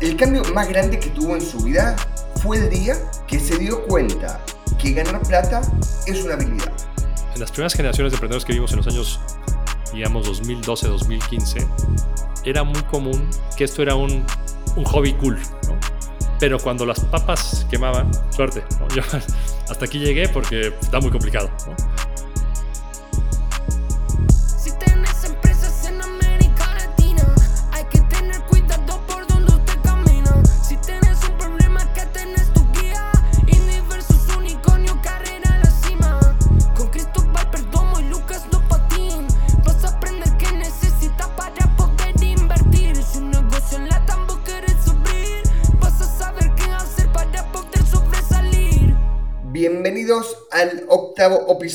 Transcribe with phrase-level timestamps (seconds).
[0.00, 1.96] El cambio más grande que tuvo en su vida
[2.42, 4.40] fue el día que se dio cuenta
[4.78, 5.62] que ganar plata
[6.06, 6.72] es una habilidad.
[7.34, 9.20] En las primeras generaciones de emprendedores que vimos en los años,
[9.92, 11.66] digamos, 2012-2015,
[12.44, 14.26] era muy común que esto era un,
[14.76, 15.78] un hobby cool, ¿no?
[16.38, 18.88] Pero cuando las papas quemaban, suerte, ¿no?
[18.94, 19.02] Yo
[19.68, 21.74] hasta aquí llegué porque está muy complicado, ¿no?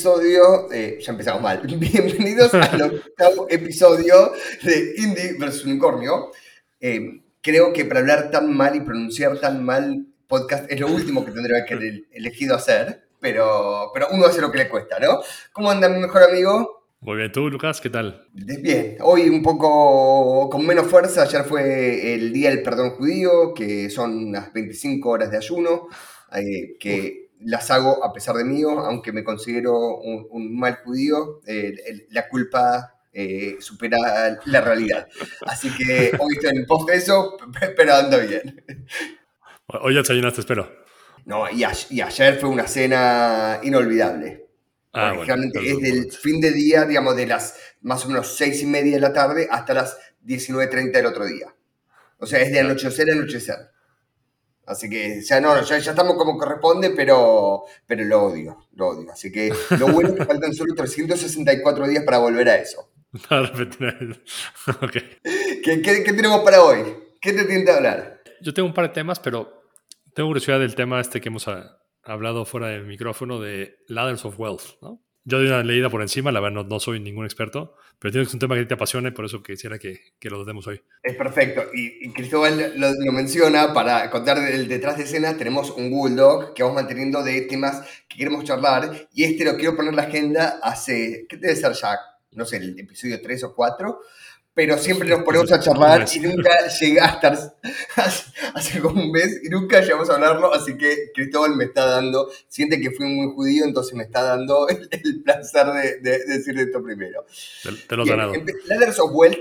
[0.00, 4.32] Episodio, eh, ya empezamos mal, bienvenidos al octavo episodio
[4.62, 6.30] de Indie vs Unicornio.
[6.80, 11.22] Eh, creo que para hablar tan mal y pronunciar tan mal podcast es lo último
[11.22, 15.20] que tendría que haber elegido hacer, pero, pero uno hace lo que le cuesta, ¿no?
[15.52, 16.86] ¿Cómo anda mi mejor amigo?
[17.00, 18.26] Muy bien, tú, Lucas, ¿qué tal?
[18.32, 23.90] Bien, hoy un poco con menos fuerza, ayer fue el Día del Perdón Judío, que
[23.90, 25.88] son unas 25 horas de ayuno,
[26.32, 31.40] eh, que las hago a pesar de mí, aunque me considero un, un mal judío,
[31.46, 35.08] eh, el- la culpa eh, supera la realidad.
[35.46, 37.36] Así que hoy estoy en post eso,
[37.76, 38.64] pero ando bien.
[39.66, 40.70] Hoy ya desayunaste, espero.
[41.24, 44.46] No, y, a- y ayer fue una cena inolvidable.
[44.92, 48.66] Ah, bueno, es del fin de día, digamos, de las más o menos seis y
[48.66, 51.54] media de la tarde hasta las 19.30 del otro día.
[52.18, 53.56] O sea, es de anochecer a anochecer.
[54.70, 59.10] Así que, ya no, ya, ya estamos como corresponde, pero, pero lo odio, lo odio.
[59.10, 62.88] Así que lo bueno es que faltan solo 364 días para volver a eso.
[63.28, 64.22] Para repetir.
[64.68, 64.92] ok.
[65.64, 66.78] ¿Qué, qué, qué tenemos para hoy?
[67.20, 68.22] ¿Qué te tienta hablar?
[68.40, 69.64] Yo tengo un par de temas, pero
[70.14, 71.48] tengo curiosidad del tema este que hemos
[72.04, 75.02] hablado fuera del micrófono de Ladders of Wealth, ¿no?
[75.24, 78.24] Yo di una leída por encima, la verdad no, no soy ningún experto, pero entiendo
[78.24, 80.66] que es un tema que te apasiona y por eso quisiera que, que lo demos
[80.66, 80.82] hoy.
[81.02, 81.64] Es perfecto.
[81.74, 85.36] Y, y Cristóbal lo, lo menciona para contar el detrás de escena.
[85.36, 89.08] Tenemos un Google Doc que vamos manteniendo de temas que queremos charlar.
[89.12, 91.98] Y este lo quiero poner en la agenda hace, ¿qué debe ser ya?
[92.32, 94.00] No sé, el episodio 3 o 4.
[94.60, 97.32] Pero siempre nos ponemos a charlar y nunca llega a estar
[98.54, 100.52] hace, como un mes y nunca llegamos a hablarlo.
[100.52, 104.68] Así que Cristóbal me está dando, siente que fui muy judío, entonces me está dando
[104.68, 107.24] el, el placer de, de decir esto primero.
[107.62, 109.38] Te, te lo Bien, Ladders of Wealth,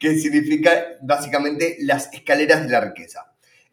[0.00, 3.30] que significa básicamente las escaleras de la riqueza.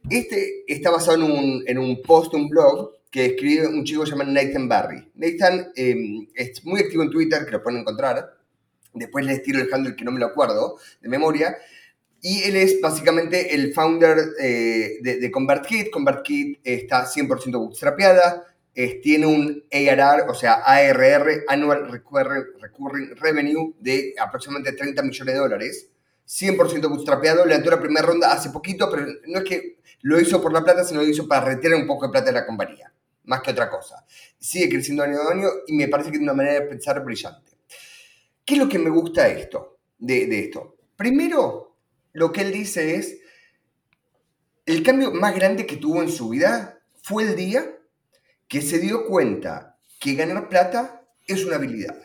[0.09, 4.33] Este está basado en un, en un post, un blog, que escribe un chico llamado
[4.33, 5.11] Nathan Barry.
[5.15, 8.35] Nathan eh, es muy activo en Twitter, que lo pueden encontrar.
[8.95, 11.57] Después les tiro el handle que no me lo acuerdo de memoria.
[12.21, 15.91] Y él es básicamente el founder eh, de, de ConvertKit.
[15.91, 18.43] ConvertKit está 100% bootstrapeada.
[19.03, 25.39] tiene un ARR, o sea, ARR, Annual Recurring, Recurring Revenue, de aproximadamente 30 millones de
[25.39, 25.89] dólares.
[26.27, 27.45] 100% bootstrapeado.
[27.45, 30.83] Levantó la primera ronda hace poquito, pero no es que lo hizo por la plata,
[30.83, 32.91] sino lo hizo para retirar un poco de plata de la compañía.
[33.25, 34.05] Más que otra cosa.
[34.37, 37.51] Sigue creciendo año a año y me parece que tiene una manera de pensar brillante.
[38.45, 39.79] ¿Qué es lo que me gusta esto?
[39.97, 40.77] De, de esto?
[40.95, 41.75] Primero,
[42.13, 43.17] lo que él dice es,
[44.65, 47.77] el cambio más grande que tuvo en su vida fue el día
[48.47, 51.95] que se dio cuenta que ganar plata es una habilidad.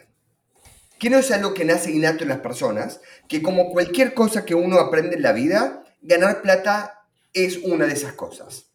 [0.99, 4.55] Que no es algo que nace innato en las personas, que como cualquier cosa que
[4.55, 8.71] uno aprende en la vida, ganar plata es una de esas cosas.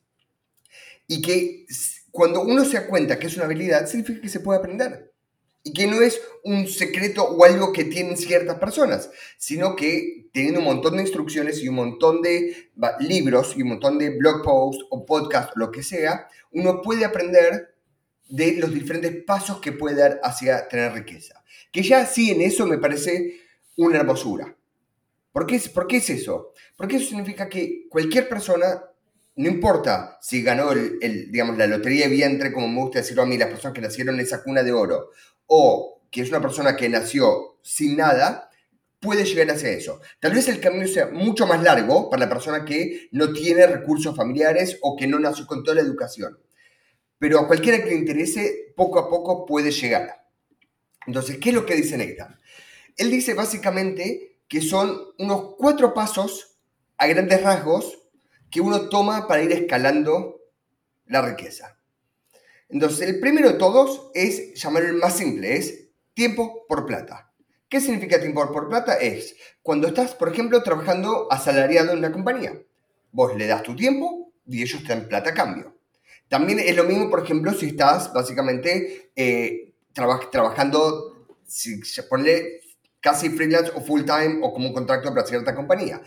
[1.08, 1.66] Y que
[2.12, 5.15] cuando uno se da cuenta que es una habilidad, significa que se puede aprender.
[5.66, 10.60] Y que no es un secreto o algo que tienen ciertas personas, sino que teniendo
[10.60, 14.86] un montón de instrucciones y un montón de libros y un montón de blog posts
[14.92, 17.76] o podcasts, lo que sea, uno puede aprender
[18.30, 21.44] de los diferentes pasos que puede dar hacia tener riqueza.
[21.72, 23.42] Que ya sí en eso me parece
[23.76, 24.56] una hermosura.
[25.32, 26.54] ¿Por qué, ¿Por qué es eso?
[26.78, 28.84] Porque eso significa que cualquier persona,
[29.36, 33.24] no importa si ganó el, el, digamos, la lotería de vientre, como me gusta decirlo
[33.24, 35.10] a mí, las personas que nacieron en esa cuna de oro,
[35.48, 38.50] o que es una persona que nació sin nada,
[39.06, 40.02] puede llegar hacia eso.
[40.20, 44.16] Tal vez el camino sea mucho más largo para la persona que no tiene recursos
[44.16, 46.40] familiares o que no nació con toda la educación.
[47.20, 50.26] Pero a cualquiera que le interese, poco a poco puede llegar.
[51.06, 52.40] Entonces, ¿qué es lo que dice Nathan?
[52.98, 56.58] Él dice básicamente que son unos cuatro pasos
[56.98, 58.05] a grandes rasgos
[58.56, 60.40] que uno toma para ir escalando
[61.08, 61.78] la riqueza.
[62.70, 67.34] Entonces, el primero de todos es llamarlo el más simple, es tiempo por plata.
[67.68, 68.96] ¿Qué significa tiempo por plata?
[68.96, 72.58] Es cuando estás, por ejemplo, trabajando asalariado en una compañía.
[73.12, 75.78] Vos le das tu tiempo y ellos te dan plata a cambio.
[76.30, 82.62] También es lo mismo, por ejemplo, si estás básicamente eh, traba- trabajando, se pone
[83.02, 86.02] casi freelance o full time o como un contrato para cierta compañía.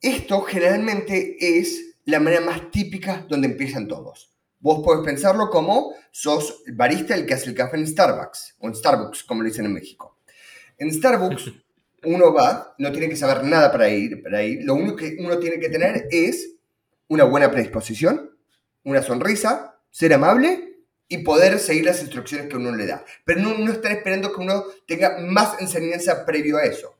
[0.00, 4.32] Esto generalmente es la manera más típica donde empiezan todos.
[4.60, 8.68] Vos podés pensarlo como sos el barista el que hace el café en Starbucks, o
[8.68, 10.18] en Starbucks, como le dicen en México.
[10.78, 11.52] En Starbucks
[12.04, 14.64] uno va, no tiene que saber nada para ir, para ir.
[14.64, 16.54] Lo único que uno tiene que tener es
[17.08, 18.38] una buena predisposición,
[18.84, 20.76] una sonrisa, ser amable
[21.08, 23.04] y poder seguir las instrucciones que uno le da.
[23.24, 26.97] Pero no, no estar esperando que uno tenga más enseñanza previo a eso.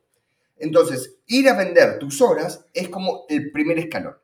[0.61, 4.17] Entonces, ir a vender tus horas es como el primer escalón.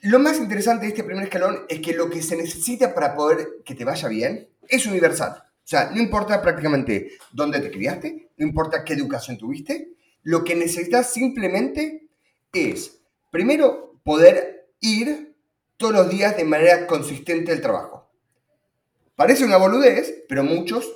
[0.00, 3.62] Lo más interesante de este primer escalón es que lo que se necesita para poder
[3.64, 5.42] que te vaya bien es universal.
[5.42, 10.54] O sea, no importa prácticamente dónde te criaste, no importa qué educación tuviste, lo que
[10.54, 12.08] necesitas simplemente
[12.52, 15.34] es, primero, poder ir
[15.76, 18.10] todos los días de manera consistente al trabajo.
[19.14, 20.92] Parece una boludez, pero muchos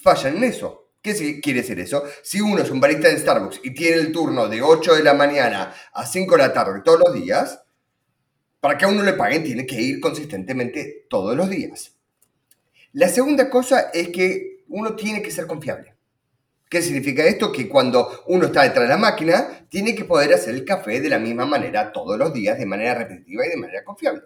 [0.00, 0.83] fallan en eso.
[1.04, 2.02] ¿Qué quiere decir eso?
[2.22, 5.12] Si uno es un barista en Starbucks y tiene el turno de 8 de la
[5.12, 7.60] mañana a 5 de la tarde todos los días,
[8.58, 11.94] para que a uno le paguen tiene que ir consistentemente todos los días.
[12.92, 15.94] La segunda cosa es que uno tiene que ser confiable.
[16.70, 17.52] ¿Qué significa esto?
[17.52, 21.10] Que cuando uno está detrás de la máquina, tiene que poder hacer el café de
[21.10, 24.22] la misma manera todos los días, de manera repetitiva y de manera confiable.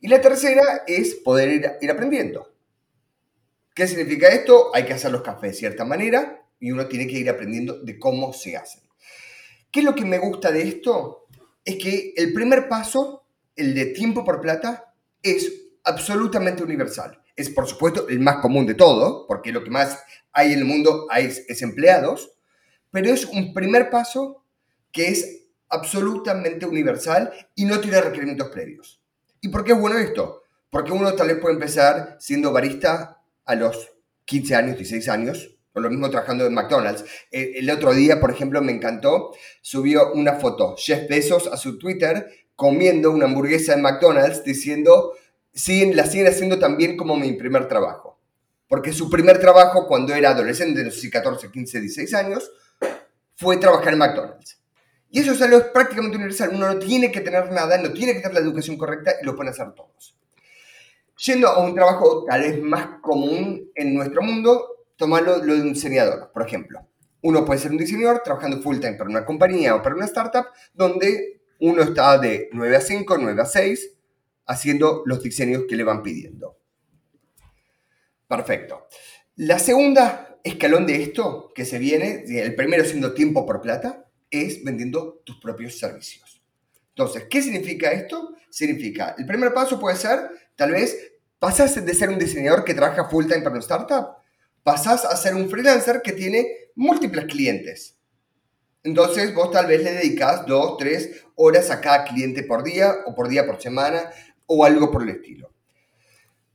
[0.00, 2.57] Y la tercera es poder ir aprendiendo.
[3.78, 4.74] ¿Qué significa esto?
[4.74, 7.96] Hay que hacer los cafés de cierta manera y uno tiene que ir aprendiendo de
[7.96, 8.82] cómo se hacen.
[9.70, 11.28] ¿Qué es lo que me gusta de esto?
[11.64, 13.22] Es que el primer paso,
[13.54, 14.92] el de tiempo por plata,
[15.22, 15.52] es
[15.84, 17.22] absolutamente universal.
[17.36, 19.96] Es, por supuesto, el más común de todo, porque lo que más
[20.32, 22.32] hay en el mundo hay, es empleados,
[22.90, 24.42] pero es un primer paso
[24.90, 29.00] que es absolutamente universal y no tiene requerimientos previos.
[29.40, 30.42] ¿Y por qué es bueno esto?
[30.68, 33.17] Porque uno tal vez puede empezar siendo barista
[33.48, 33.90] a los
[34.26, 37.04] 15 años, 16 años, o lo mismo trabajando en McDonald's.
[37.30, 41.78] El, el otro día, por ejemplo, me encantó, subió una foto, Jeff Bezos, a su
[41.78, 45.14] Twitter, comiendo una hamburguesa en McDonald's, diciendo,
[45.54, 48.20] siguen, la siguen haciendo tan bien como mi primer trabajo.
[48.68, 52.50] Porque su primer trabajo, cuando era adolescente, no sé si 14, 15, 16 años,
[53.34, 54.60] fue trabajar en McDonald's.
[55.10, 56.50] Y eso es algo prácticamente universal.
[56.52, 59.34] Uno no tiene que tener nada, no tiene que tener la educación correcta y lo
[59.34, 60.17] pueden hacer todos.
[61.24, 65.72] Yendo a un trabajo tal vez más común en nuestro mundo, tomarlo lo de un
[65.72, 66.86] diseñador, por ejemplo.
[67.22, 70.46] Uno puede ser un diseñador trabajando full time para una compañía o para una startup
[70.72, 73.90] donde uno está de 9 a 5, 9 a 6,
[74.46, 76.56] haciendo los diseños que le van pidiendo.
[78.28, 78.86] Perfecto.
[79.36, 84.62] La segunda escalón de esto que se viene, el primero siendo tiempo por plata, es
[84.62, 86.42] vendiendo tus propios servicios.
[86.90, 88.34] Entonces, ¿qué significa esto?
[88.50, 90.18] Significa, el primer paso puede ser,
[90.58, 94.16] tal vez, pasas de ser un diseñador que trabaja full time para una startup,
[94.64, 97.96] pasas a ser un freelancer que tiene múltiples clientes.
[98.82, 103.14] Entonces, vos tal vez le dedicas dos, tres horas a cada cliente por día o
[103.14, 104.10] por día por semana
[104.46, 105.52] o algo por el estilo.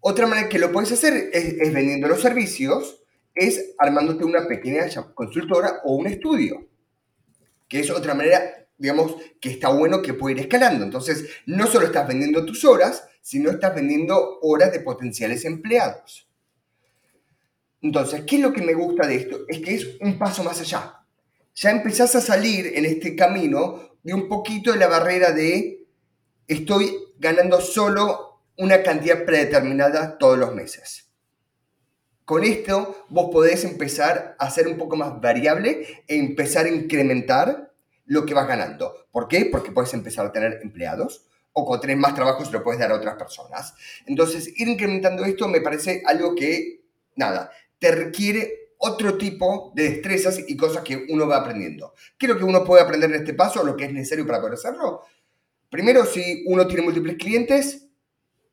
[0.02, 3.02] Otra manera que lo puedes hacer es, es vendiendo los servicios,
[3.34, 4.86] es armándote una pequeña
[5.16, 6.68] consultora o un estudio,
[7.70, 10.84] que es otra manera, digamos, que está bueno que puede ir escalando.
[10.84, 16.30] Entonces, no solo estás vendiendo tus horas, sino estás vendiendo horas de potenciales empleados.
[17.82, 19.40] Entonces, ¿qué es lo que me gusta de esto?
[19.48, 21.06] Es que es un paso más allá.
[21.56, 25.88] Ya empezás a salir en este camino de un poquito de la barrera de
[26.48, 31.10] estoy ganando solo una cantidad predeterminada todos los meses.
[32.26, 37.74] Con esto vos podés empezar a ser un poco más variable e empezar a incrementar
[38.06, 39.08] lo que vas ganando.
[39.12, 39.46] ¿Por qué?
[39.46, 42.92] Porque puedes empezar a tener empleados o cuando tenés más trabajo se lo puedes dar
[42.92, 43.74] a otras personas.
[44.06, 46.82] Entonces, ir incrementando esto me parece algo que,
[47.16, 51.94] nada, te requiere otro tipo de destrezas y cosas que uno va aprendiendo.
[52.18, 53.64] ¿Qué es lo que uno puede aprender en este paso?
[53.64, 55.04] Lo que es necesario para poder hacerlo.
[55.70, 57.88] Primero, si uno tiene múltiples clientes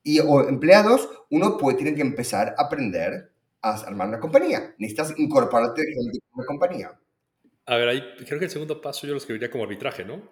[0.03, 4.75] y, o empleados, uno puede, tiene que empezar a aprender a armar una compañía.
[4.79, 6.99] Necesitas incorporarte en una compañía.
[7.67, 10.23] A ver, ahí creo que el segundo paso yo lo escribiría como arbitraje, ¿no?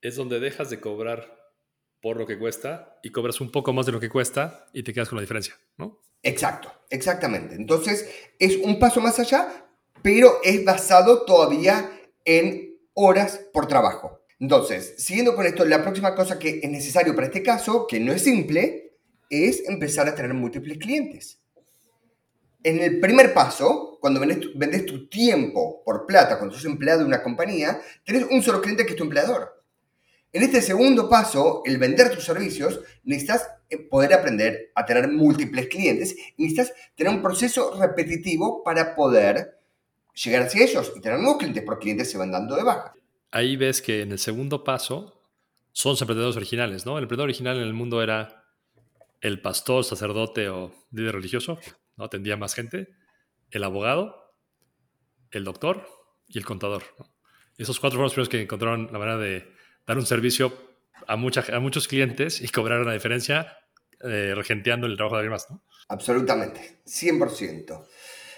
[0.00, 1.41] Es donde dejas de cobrar
[2.02, 4.92] por lo que cuesta y cobras un poco más de lo que cuesta y te
[4.92, 6.00] quedas con la diferencia, ¿no?
[6.22, 7.54] Exacto, exactamente.
[7.54, 9.66] Entonces, es un paso más allá,
[10.02, 11.90] pero es basado todavía
[12.24, 14.20] en horas por trabajo.
[14.38, 18.12] Entonces, siguiendo con esto, la próxima cosa que es necesario para este caso, que no
[18.12, 18.96] es simple,
[19.30, 21.40] es empezar a tener múltiples clientes.
[22.64, 27.22] En el primer paso, cuando vendes tu, tiempo por plata, cuando sos empleado de una
[27.22, 29.61] compañía, tenés un solo cliente que es tu empleador.
[30.32, 35.68] En este segundo paso, el vender tus servicios, necesitas eh, poder aprender a tener múltiples
[35.68, 39.58] clientes necesitas tener un proceso repetitivo para poder
[40.14, 42.94] llegar hacia ellos y tener nuevos clientes, porque clientes se van dando de baja.
[43.30, 45.20] Ahí ves que en el segundo paso
[45.72, 46.96] son los emprendedores originales, ¿no?
[46.96, 48.44] El emprendedor original en el mundo era
[49.20, 51.58] el pastor, sacerdote o líder religioso,
[51.96, 52.04] ¿no?
[52.04, 52.88] Atendía más gente,
[53.50, 54.34] el abogado,
[55.30, 55.86] el doctor
[56.26, 56.82] y el contador.
[57.58, 60.52] Esos cuatro fueron los primeros que encontraron la manera de dar un servicio
[61.06, 63.56] a, mucha, a muchos clientes y cobrar una diferencia
[64.00, 65.62] eh, regenteando el trabajo de alguien más, ¿no?
[65.88, 67.86] Absolutamente, 100%.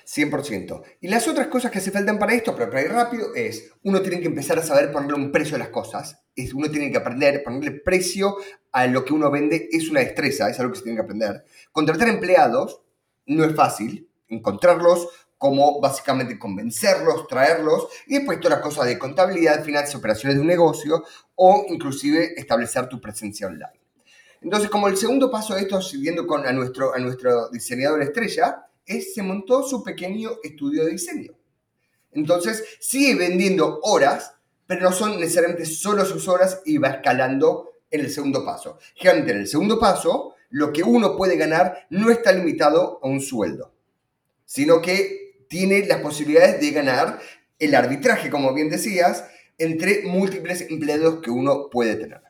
[0.06, 0.82] 100%.
[1.00, 4.02] Y las otras cosas que se faltan para esto, pero para ir rápido, es uno
[4.02, 6.22] tiene que empezar a saber ponerle un precio a las cosas.
[6.36, 8.36] Es, uno tiene que aprender, ponerle precio
[8.72, 11.44] a lo que uno vende es una destreza, es algo que se tiene que aprender.
[11.72, 12.82] Contratar empleados
[13.26, 15.08] no es fácil, encontrarlos,
[15.38, 20.46] como básicamente convencerlos, traerlos, y después toda la cosa de contabilidad, finanzas, operaciones de un
[20.46, 21.04] negocio,
[21.36, 23.80] o inclusive establecer tu presencia online.
[24.40, 28.66] Entonces, como el segundo paso de esto, siguiendo con a nuestro, a nuestro diseñador estrella,
[28.84, 31.32] es, se montó su pequeño estudio de diseño.
[32.12, 34.34] Entonces, sigue vendiendo horas,
[34.66, 38.78] pero no son necesariamente solo sus horas y va escalando en el segundo paso.
[38.94, 43.20] Generalmente en el segundo paso, lo que uno puede ganar no está limitado a un
[43.20, 43.72] sueldo,
[44.44, 47.18] sino que tiene las posibilidades de ganar
[47.58, 49.24] el arbitraje, como bien decías,
[49.58, 52.20] entre múltiples empleados que uno puede tener.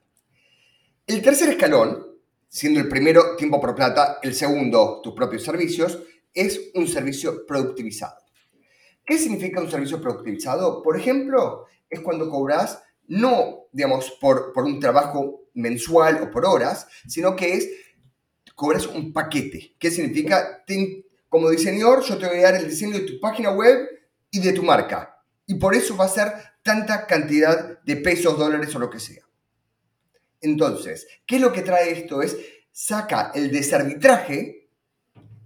[1.06, 2.06] El tercer escalón,
[2.48, 6.02] siendo el primero tiempo por plata, el segundo tus propios servicios,
[6.32, 8.16] es un servicio productivizado.
[9.04, 10.82] ¿Qué significa un servicio productivizado?
[10.82, 16.86] Por ejemplo, es cuando cobras no, digamos, por, por un trabajo mensual o por horas,
[17.06, 17.68] sino que es,
[18.54, 19.74] cobras un paquete.
[19.78, 20.64] ¿Qué significa?
[21.28, 23.88] Como diseñador, yo te voy a dar el diseño de tu página web
[24.30, 25.22] y de tu marca.
[25.46, 26.32] Y por eso va a ser
[26.64, 29.22] tanta cantidad de pesos, dólares o lo que sea.
[30.40, 32.22] Entonces, ¿qué es lo que trae esto?
[32.22, 32.36] Es,
[32.72, 34.68] saca el desarbitraje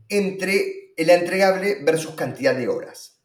[0.09, 3.21] entre el entregable versus cantidad de horas,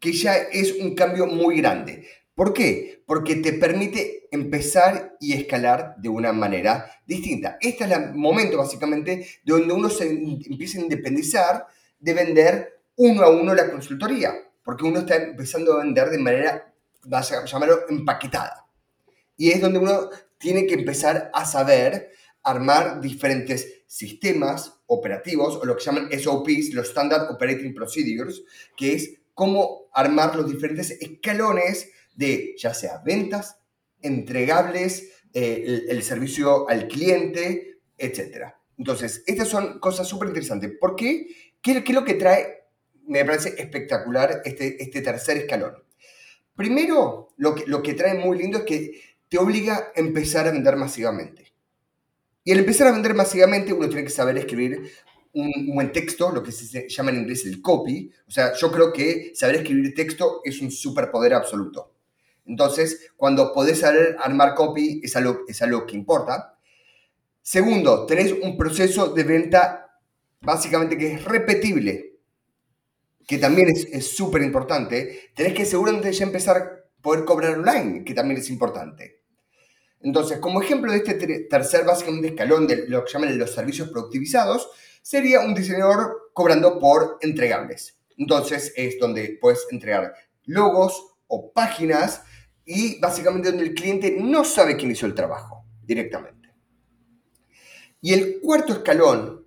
[0.00, 2.08] que ya es un cambio muy grande.
[2.34, 3.02] ¿Por qué?
[3.06, 7.58] Porque te permite empezar y escalar de una manera distinta.
[7.60, 11.66] Este es el momento básicamente de donde uno se empieza a independizar
[12.00, 14.34] de vender uno a uno la consultoría,
[14.64, 16.73] porque uno está empezando a vender de manera,
[17.06, 18.66] vas a llamarlo, empaquetada.
[19.36, 22.10] Y es donde uno tiene que empezar a saber
[22.42, 28.42] armar diferentes sistemas operativos o lo que llaman SOPs, los Standard Operating Procedures,
[28.76, 33.58] que es cómo armar los diferentes escalones de ya sea ventas,
[34.02, 38.52] entregables, eh, el, servicio al cliente, etc.
[38.78, 40.72] Entonces, estas son cosas súper interesantes.
[40.80, 41.26] ¿Por qué?
[41.60, 42.66] ¿Qué, qué es lo que trae?
[43.06, 45.74] Me parece espectacular este, este tercer escalón.
[46.56, 51.52] Primero, lo que, trae muy lindo es que te obliga a empezar a vender masivamente.
[52.44, 54.90] Y al empezar a vender masivamente, uno tiene que saber escribir
[55.32, 58.10] un, buen texto, lo que se llama en inglés el copy.
[58.28, 61.92] O sea, yo creo que saber escribir texto es un superpoder absoluto.
[62.46, 65.16] Entonces, cuando podés saber armar copy, es
[65.48, 66.56] es algo que importa.
[67.40, 69.84] Segundo, tenés un proceso de venta
[70.40, 72.13] básicamente que es repetible,
[73.26, 75.30] que también es súper importante.
[75.34, 79.22] Tenés que seguramente ya empezar a poder cobrar online, que también es importante.
[80.00, 83.88] Entonces, como ejemplo de este ter- tercer básicamente escalón de lo que llaman los servicios
[83.88, 84.68] productivizados,
[85.02, 87.98] sería un diseñador cobrando por entregables.
[88.16, 90.14] Entonces, es donde puedes entregar
[90.44, 92.22] logos o páginas
[92.64, 96.50] y básicamente donde el cliente no sabe quién hizo el trabajo directamente.
[98.00, 99.43] Y el cuarto escalón,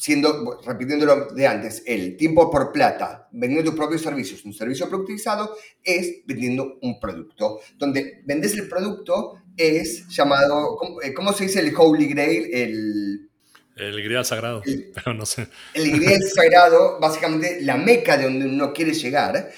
[0.00, 5.54] siendo, repitiéndolo de antes, el tiempo por plata, vendiendo tus propios servicios, un servicio productivizado,
[5.84, 7.60] es vendiendo un producto.
[7.76, 12.48] Donde vendes el producto es llamado, ¿cómo, eh, cómo se dice el Holy Grail?
[12.50, 13.30] El,
[13.76, 14.90] El grial sagrado, Sí.
[14.94, 15.48] pero no sé.
[15.74, 19.50] el ingrediente sagrado, básicamente la meca de donde uno quiere llegar.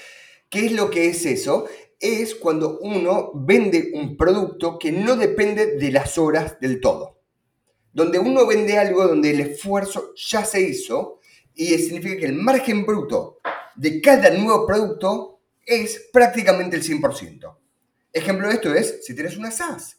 [0.49, 1.67] ¿Qué es lo que es eso?
[2.01, 7.12] Es cuando uno vende un producto que no depende de las horas del todo.
[7.93, 11.19] Donde uno vende algo donde el esfuerzo ya se hizo
[11.53, 13.39] y significa que el margen bruto
[13.75, 17.57] de cada nuevo producto es prácticamente el 100%.
[18.11, 19.97] Ejemplo de esto es si tienes una SaaS.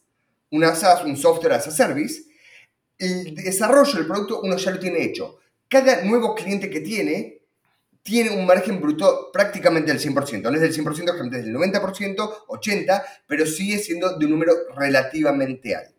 [0.50, 2.22] Una SaaS, un software as a service,
[2.98, 5.38] el desarrollo del producto uno ya lo tiene hecho.
[5.68, 7.40] Cada nuevo cliente que tiene
[8.02, 10.42] tiene un margen bruto prácticamente del 100%.
[10.42, 14.52] No es del 100%, generalmente es del 90%, 80%, pero sigue siendo de un número
[14.76, 15.93] relativamente alto.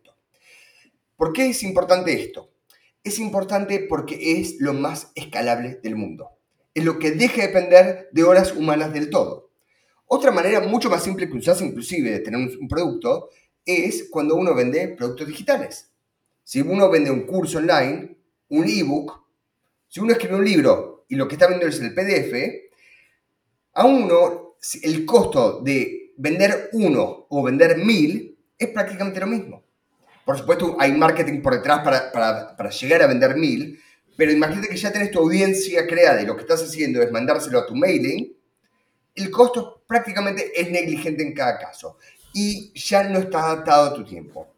[1.16, 2.52] ¿Por qué es importante esto?
[3.04, 6.32] Es importante porque es lo más escalable del mundo.
[6.74, 9.52] Es lo que deja de depender de horas humanas del todo.
[10.08, 13.30] Otra manera mucho más simple que usás inclusive de tener un, producto
[13.66, 15.92] es cuando uno vende productos digitales.
[16.44, 18.18] Si uno vende un curso online,
[18.50, 19.24] un ebook,
[19.88, 22.74] si uno escribe un libro y lo que está vendiendo es el PDF,
[23.74, 29.65] a uno el costo de vender uno o vender mil es prácticamente lo mismo.
[30.26, 33.80] Por supuesto, hay marketing por detrás para, para, para llegar a vender mil,
[34.18, 37.60] pero imagínate que ya tenés tu audiencia creada y lo que estás haciendo es mandárselo
[37.60, 38.36] a tu mailing,
[39.14, 41.98] el costo prácticamente es negligente en cada caso
[42.34, 44.56] y ya no está adaptado a tu tiempo.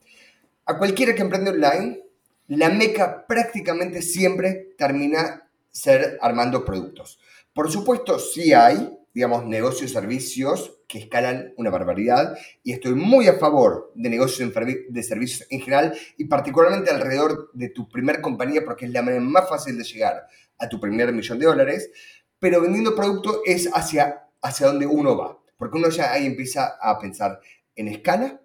[0.66, 2.02] A cualquiera que emprende online,
[2.48, 7.20] la meca prácticamente siempre termina ser armando productos.
[7.54, 13.34] Por supuesto, sí hay, digamos, negocios, servicios que escalan una barbaridad y estoy muy a
[13.34, 14.52] favor de negocios
[14.90, 19.22] de servicios en general y particularmente alrededor de tu primer compañía porque es la manera
[19.22, 20.28] más fácil de llegar
[20.58, 21.92] a tu primer millón de dólares,
[22.40, 26.98] pero vendiendo producto es hacia, hacia donde uno va, porque uno ya ahí empieza a
[27.00, 27.40] pensar
[27.76, 28.42] en escala,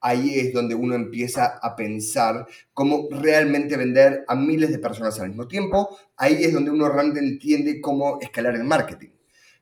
[0.00, 5.28] ahí es donde uno empieza a pensar cómo realmente vender a miles de personas al
[5.28, 9.10] mismo tiempo, ahí es donde uno realmente entiende cómo escalar el marketing.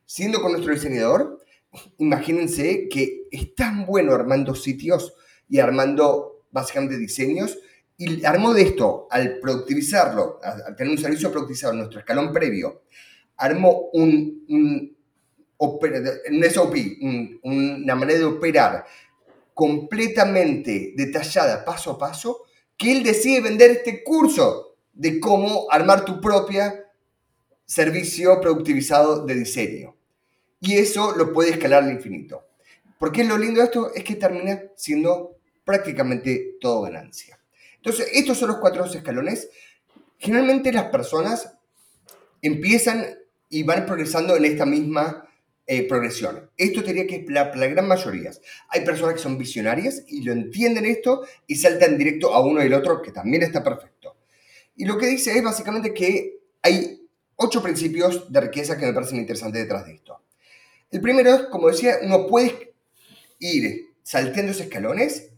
[0.05, 1.44] Siendo con nuestro diseñador,
[1.99, 5.15] imagínense que es tan bueno armando sitios
[5.49, 7.59] y armando básicamente diseños,
[7.97, 12.83] y armó de esto, al productivizarlo, al tener un servicio productivizado en nuestro escalón previo,
[13.37, 14.97] armó un, un,
[15.59, 16.77] un SOP,
[17.43, 18.85] una manera de operar
[19.53, 22.43] completamente detallada, paso a paso,
[22.77, 26.85] que él decide vender este curso de cómo armar tu propia
[27.65, 29.97] servicio productivizado de diseño.
[30.65, 32.47] Y eso lo puede escalar al infinito.
[32.99, 37.39] Porque lo lindo de esto es que termina siendo prácticamente todo ganancia.
[37.77, 39.51] Entonces, estos son los cuatro escalones.
[40.19, 41.53] Generalmente las personas
[42.41, 43.05] empiezan
[43.51, 45.29] y van progresando en esta misma
[45.67, 46.51] eh, progresión.
[46.57, 48.31] Esto diría que la, la gran mayoría.
[48.71, 52.67] Hay personas que son visionarias y lo entienden esto y saltan directo a uno y
[52.67, 54.17] el otro, que también está perfecto.
[54.77, 59.19] Y lo que dice es básicamente que hay ocho principios de riqueza que me parecen
[59.19, 60.24] interesantes detrás de esto.
[60.95, 62.73] El primero es, como decía, uno puede
[63.41, 65.33] ir salteando esos escalones,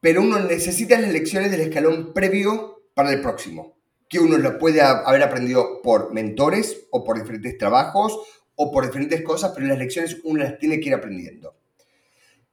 [0.00, 3.76] pero uno necesita las lecciones del escalón previo para el próximo,
[4.08, 8.18] que uno lo puede haber aprendido por mentores o por diferentes trabajos
[8.56, 11.54] o por diferentes cosas, pero las lecciones uno las tiene que ir aprendiendo.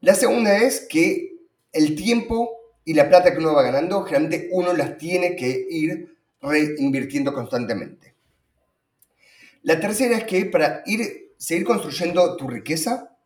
[0.01, 1.33] La segunda es que
[1.73, 6.15] el tiempo y la plata que uno va ganando, generalmente uno las tiene que ir
[6.43, 8.13] reinvirtiendo constantemente.
[9.63, 13.17] La tercera es que para ir seguir construyendo tu riqueza,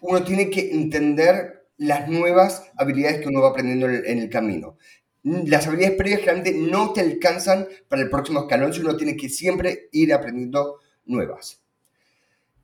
[0.00, 4.78] uno tiene que entender las nuevas habilidades que uno va aprendiendo en el, camino.
[5.22, 9.28] Las habilidades previas generalmente no te alcanzan para el próximo escalón, si uno tiene que
[9.28, 11.62] siempre ir aprendiendo nuevas.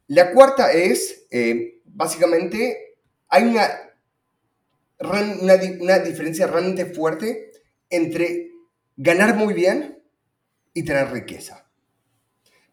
[0.07, 2.97] La cuarta es, eh, básicamente,
[3.29, 3.69] hay una,
[5.01, 7.51] una, una diferencia realmente fuerte
[7.91, 8.53] entre
[8.97, 10.03] ganar muy bien
[10.73, 11.69] y tener riqueza.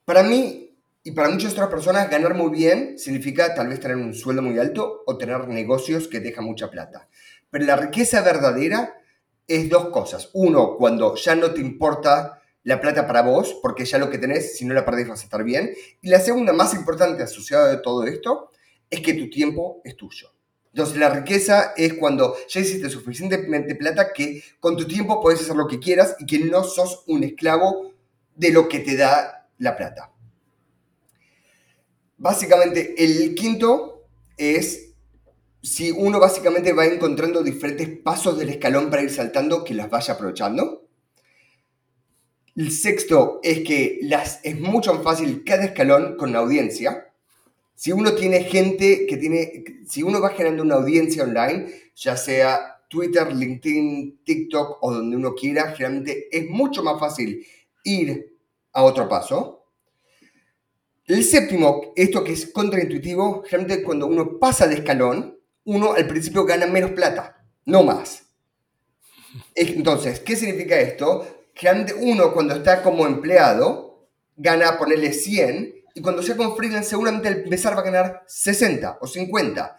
[0.06, 0.71] Para mí,
[1.04, 4.60] y para muchas otras personas, ganar muy bien significa tal vez tener un sueldo muy
[4.60, 7.10] alto o tener negocios que dejan mucha plata.
[7.50, 9.02] Pero la riqueza verdadera
[9.48, 10.30] es dos cosas.
[10.34, 14.56] Uno, cuando ya no te importa la plata para vos, porque ya lo que tenés,
[14.58, 15.74] si no la perdés vas a estar bien.
[16.02, 18.52] Y la segunda, más importante asociada de todo esto,
[18.88, 20.32] es que tu tiempo es tuyo.
[20.72, 25.56] Entonces la riqueza es cuando ya hiciste suficientemente plata que con tu tiempo puedes hacer
[25.56, 27.92] lo que quieras y que no sos un esclavo
[28.36, 30.11] de lo que te da la plata.
[32.22, 34.06] Básicamente, el quinto
[34.38, 34.94] es
[35.64, 40.14] si uno básicamente va encontrando diferentes pasos del escalón para ir saltando, que las vaya
[40.14, 40.88] aprovechando.
[42.56, 47.12] El sexto es que las, es mucho más fácil cada escalón con la audiencia.
[47.74, 52.84] Si uno tiene gente que tiene, si uno va generando una audiencia online, ya sea
[52.88, 57.44] Twitter, LinkedIn, TikTok o donde uno quiera, generalmente es mucho más fácil
[57.84, 58.38] ir
[58.74, 59.61] a otro paso.
[61.08, 66.46] El séptimo, esto que es contraintuitivo, generalmente cuando uno pasa de escalón, uno al principio
[66.46, 68.24] gana menos plata, no más.
[69.56, 71.46] Entonces, ¿qué significa esto?
[71.54, 77.28] Generalmente uno cuando está como empleado gana ponerle 100 y cuando sea como freelance seguramente
[77.28, 79.78] al empezar va a ganar 60 o 50,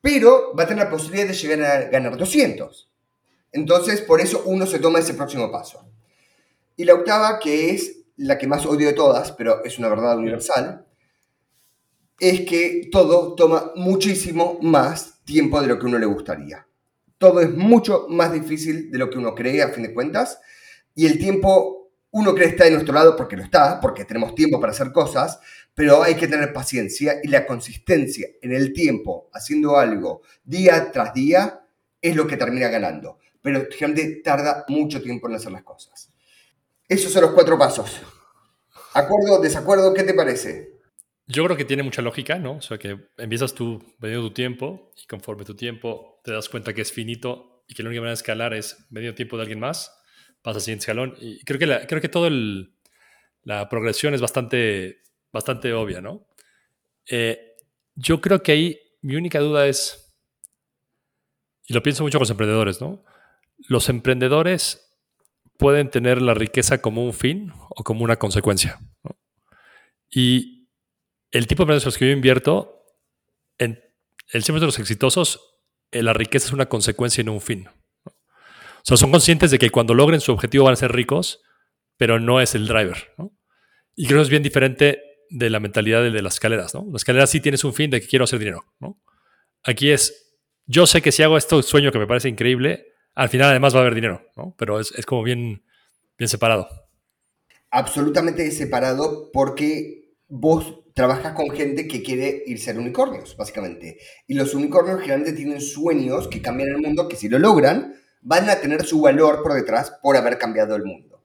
[0.00, 2.90] pero va a tener la posibilidad de llegar a ganar 200.
[3.52, 5.86] Entonces, por eso uno se toma ese próximo paso.
[6.76, 10.18] Y la octava, que es la que más odio de todas, pero es una verdad
[10.18, 10.86] universal,
[12.18, 16.66] es que todo toma muchísimo más tiempo de lo que uno le gustaría.
[17.18, 20.38] Todo es mucho más difícil de lo que uno cree a fin de cuentas
[20.94, 24.60] y el tiempo uno cree está de nuestro lado porque lo está, porque tenemos tiempo
[24.60, 25.40] para hacer cosas,
[25.74, 31.12] pero hay que tener paciencia y la consistencia en el tiempo haciendo algo día tras
[31.12, 31.66] día
[32.00, 33.18] es lo que termina ganando.
[33.42, 36.13] Pero generalmente tarda mucho tiempo en hacer las cosas.
[36.88, 38.00] Esos son los cuatro pasos.
[38.94, 39.92] ¿Acuerdo, desacuerdo?
[39.94, 40.74] ¿Qué te parece?
[41.26, 42.56] Yo creo que tiene mucha lógica, ¿no?
[42.56, 46.74] O sea, que empiezas tú vendiendo tu tiempo y conforme tu tiempo te das cuenta
[46.74, 49.58] que es finito y que la única manera de escalar es vendiendo tiempo de alguien
[49.58, 49.90] más,
[50.42, 51.16] pasa al siguiente escalón.
[51.18, 52.76] Y creo que, creo que todo el,
[53.42, 54.98] la progresión es bastante,
[55.32, 56.26] bastante obvia, ¿no?
[57.08, 57.56] Eh,
[57.94, 60.14] yo creo que ahí mi única duda es,
[61.66, 63.02] y lo pienso mucho con los emprendedores, ¿no?
[63.68, 64.83] Los emprendedores
[65.58, 68.78] pueden tener la riqueza como un fin o como una consecuencia.
[70.10, 70.68] Y
[71.30, 72.84] el tipo de emprendedores que yo invierto,
[73.58, 73.80] en
[74.32, 75.40] el 100% de los exitosos,
[75.90, 77.68] eh, la riqueza es una consecuencia y no un fin.
[78.06, 81.40] O sea, son conscientes de que cuando logren su objetivo van a ser ricos,
[81.96, 83.14] pero no es el driver.
[83.96, 86.74] Y creo que es bien diferente de la mentalidad de, las escaleras.
[86.74, 86.84] ¿no?
[86.92, 88.64] Las escaleras sí tienes un fin de que quiero hacer dinero.
[89.62, 90.36] Aquí es,
[90.66, 93.78] yo sé que si hago este sueño que me parece increíble, al final además va
[93.78, 94.54] a haber dinero, ¿no?
[94.58, 95.62] pero es, es como bien,
[96.18, 96.68] bien separado.
[97.70, 103.98] Absolutamente separado porque vos trabajas con gente que quiere irse a unicornios, básicamente.
[104.26, 108.48] Y los unicornios generalmente tienen sueños que cambian el mundo, que si lo logran, van
[108.48, 111.22] a tener su valor por detrás por haber cambiado el mundo.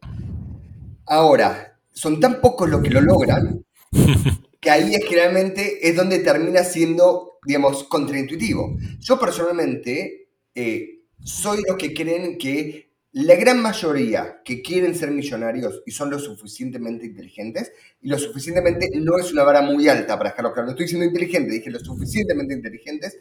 [1.06, 3.66] Ahora, son tan pocos los que lo logran
[4.60, 8.76] que ahí es generalmente es donde termina siendo, digamos, contraintuitivo.
[9.00, 15.82] Yo personalmente eh, soy los que creen que la gran mayoría que quieren ser millonarios
[15.86, 20.30] y son lo suficientemente inteligentes, y lo suficientemente no es una vara muy alta para
[20.30, 23.18] dejarlo claro, no estoy diciendo inteligente, dije lo suficientemente inteligentes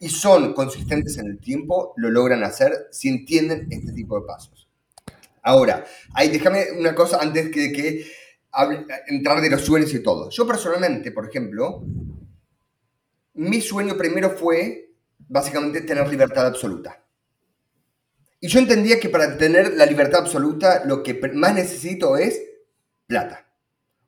[0.00, 4.68] y son consistentes en el tiempo, lo logran hacer si entienden este tipo de pasos.
[5.42, 8.06] Ahora, ahí déjame una cosa antes que, que
[8.52, 10.30] hable- entrar de los sueños y todo.
[10.30, 11.84] Yo personalmente, por ejemplo,
[13.34, 14.90] mi sueño primero fue
[15.28, 17.03] básicamente tener libertad absoluta.
[18.44, 22.42] Y yo entendía que para tener la libertad absoluta lo que más necesito es
[23.06, 23.50] plata.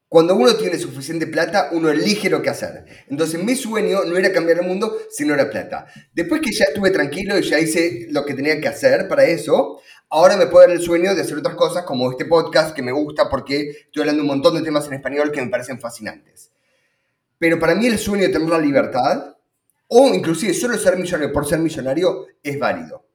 [0.09, 2.85] Cuando uno tiene suficiente plata, uno elige lo que hacer.
[3.09, 5.87] Entonces mi sueño no era cambiar el mundo, sino era plata.
[6.13, 9.81] Después que ya estuve tranquilo y ya hice lo que tenía que hacer para eso,
[10.11, 12.93] ahora me puedo dar el sueño de hacer otras cosas como este podcast que me
[12.93, 16.53] gusta porque estoy hablando un montón de temas en español que me parecen fascinantes.
[17.39, 19.35] Pero para mí el sueño de tener la libertad,
[19.89, 23.06] o inclusive solo ser millonario por ser millonario, es válido.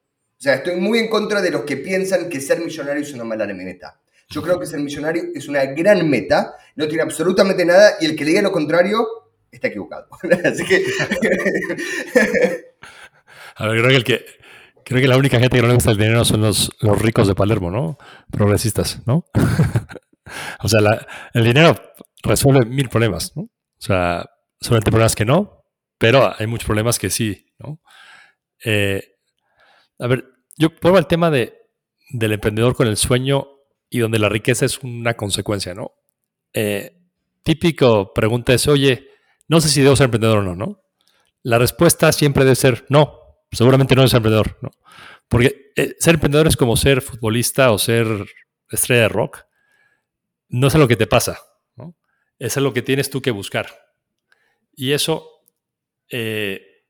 [0.42, 3.24] O sea, estoy muy en contra de los que piensan que ser millonario es una
[3.24, 4.02] mala meta.
[4.28, 8.16] Yo creo que ser millonario es una gran meta, no tiene absolutamente nada y el
[8.16, 9.06] que le diga lo contrario
[9.52, 10.08] está equivocado.
[10.44, 10.84] Así que
[13.56, 14.04] A ver,
[14.84, 17.36] creo que, la única gente que no le gusta el dinero son los, ricos de
[17.36, 18.00] Palermo, ¿no?
[18.32, 19.26] Progresistas, ¿no?
[20.64, 20.80] o sea,
[21.36, 21.80] el dinero
[22.24, 23.44] resuelve mil problemas, ¿no?
[23.44, 24.26] O sea,
[24.60, 25.66] solamente problemas que no,
[26.00, 27.80] pero hay muchos problemas que sí, ¿no?
[28.66, 29.04] Eh,
[30.00, 31.62] a ver, yo pruebo el tema de,
[32.10, 33.48] del emprendedor con el sueño
[33.90, 35.94] y donde la riqueza es una consecuencia, ¿no?
[36.54, 36.98] Eh,
[37.44, 39.10] típico pregunta es, oye,
[39.48, 40.84] no sé si debo ser emprendedor o no, ¿no?
[41.44, 43.20] La respuesta siempre debe ser no,
[43.52, 44.72] seguramente no es emprendedor, ¿no?
[45.28, 48.28] Porque eh, ser emprendedor es como ser futbolista o ser
[48.70, 49.46] estrella de rock.
[50.50, 51.40] No es algo que te pasa.
[52.38, 53.68] Es algo que tienes tú que buscar.
[54.74, 55.46] Y eso,
[56.10, 56.86] eh,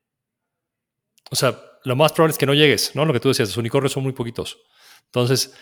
[1.30, 3.04] o sea, lo más probable es que no llegues, ¿no?
[3.04, 4.58] Lo que tú decías, los unicornios son muy poquitos.
[5.06, 5.54] Entonces,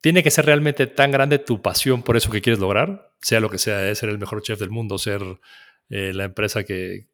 [0.00, 3.48] tiene que ser realmente tan grande tu pasión por eso que quieres lograr, sea lo
[3.48, 3.94] que sea, ¿eh?
[3.94, 5.22] ser el mejor chef del mundo, ser
[5.88, 7.06] eh, la empresa que,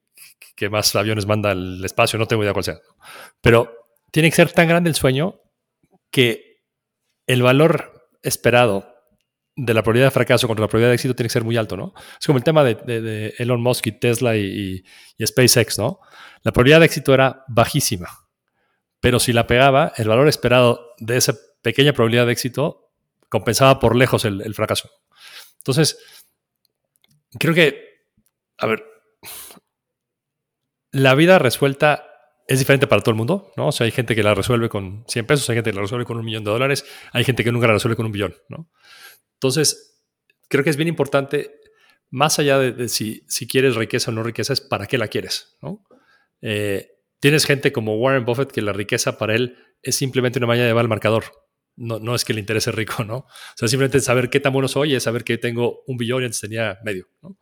[0.70, 2.78] más aviones manda al espacio, no tengo idea cuál sea.
[3.40, 3.72] Pero
[4.10, 5.40] tiene que ser tan grande el sueño
[6.10, 6.62] que
[7.26, 8.94] el valor esperado
[9.54, 11.76] de la probabilidad de fracaso contra la probabilidad de éxito tiene que ser muy alto,
[11.76, 11.92] ¿no?
[12.18, 14.82] Es como el tema de, Elon Musk y Tesla y-
[15.18, 16.00] y SpaceX, ¿no?
[16.42, 18.08] La probabilidad de éxito era bajísima,
[19.00, 22.90] pero si la pegaba, el valor esperado de esa pequeña probabilidad de éxito
[23.28, 24.90] compensaba por lejos el, fracaso.
[25.58, 25.98] Entonces,
[27.38, 28.06] creo que,
[28.56, 28.84] a ver,
[30.90, 32.04] la vida resuelta
[32.46, 33.68] es diferente para todo el mundo, ¿no?
[33.68, 36.06] O sea, hay gente que la resuelve con 100 pesos, hay gente que la resuelve
[36.06, 38.70] con un millón de dólares, hay gente que nunca la resuelve con un billón, ¿no?
[39.34, 40.02] Entonces,
[40.48, 41.60] creo que es bien importante,
[42.10, 45.08] más allá de, de si, si quieres riqueza o no riqueza, es para qué la
[45.08, 45.84] quieres, ¿no?
[46.40, 50.72] Eh, tienes gente como Warren Buffett que la riqueza para él es simplemente una manera
[50.72, 51.24] de al marcador.
[51.76, 53.18] No, no es que le interese rico, ¿no?
[53.18, 56.24] O sea, simplemente saber qué tan bueno soy es saber que tengo un billón y
[56.24, 57.38] antes tenía medio, ¿no?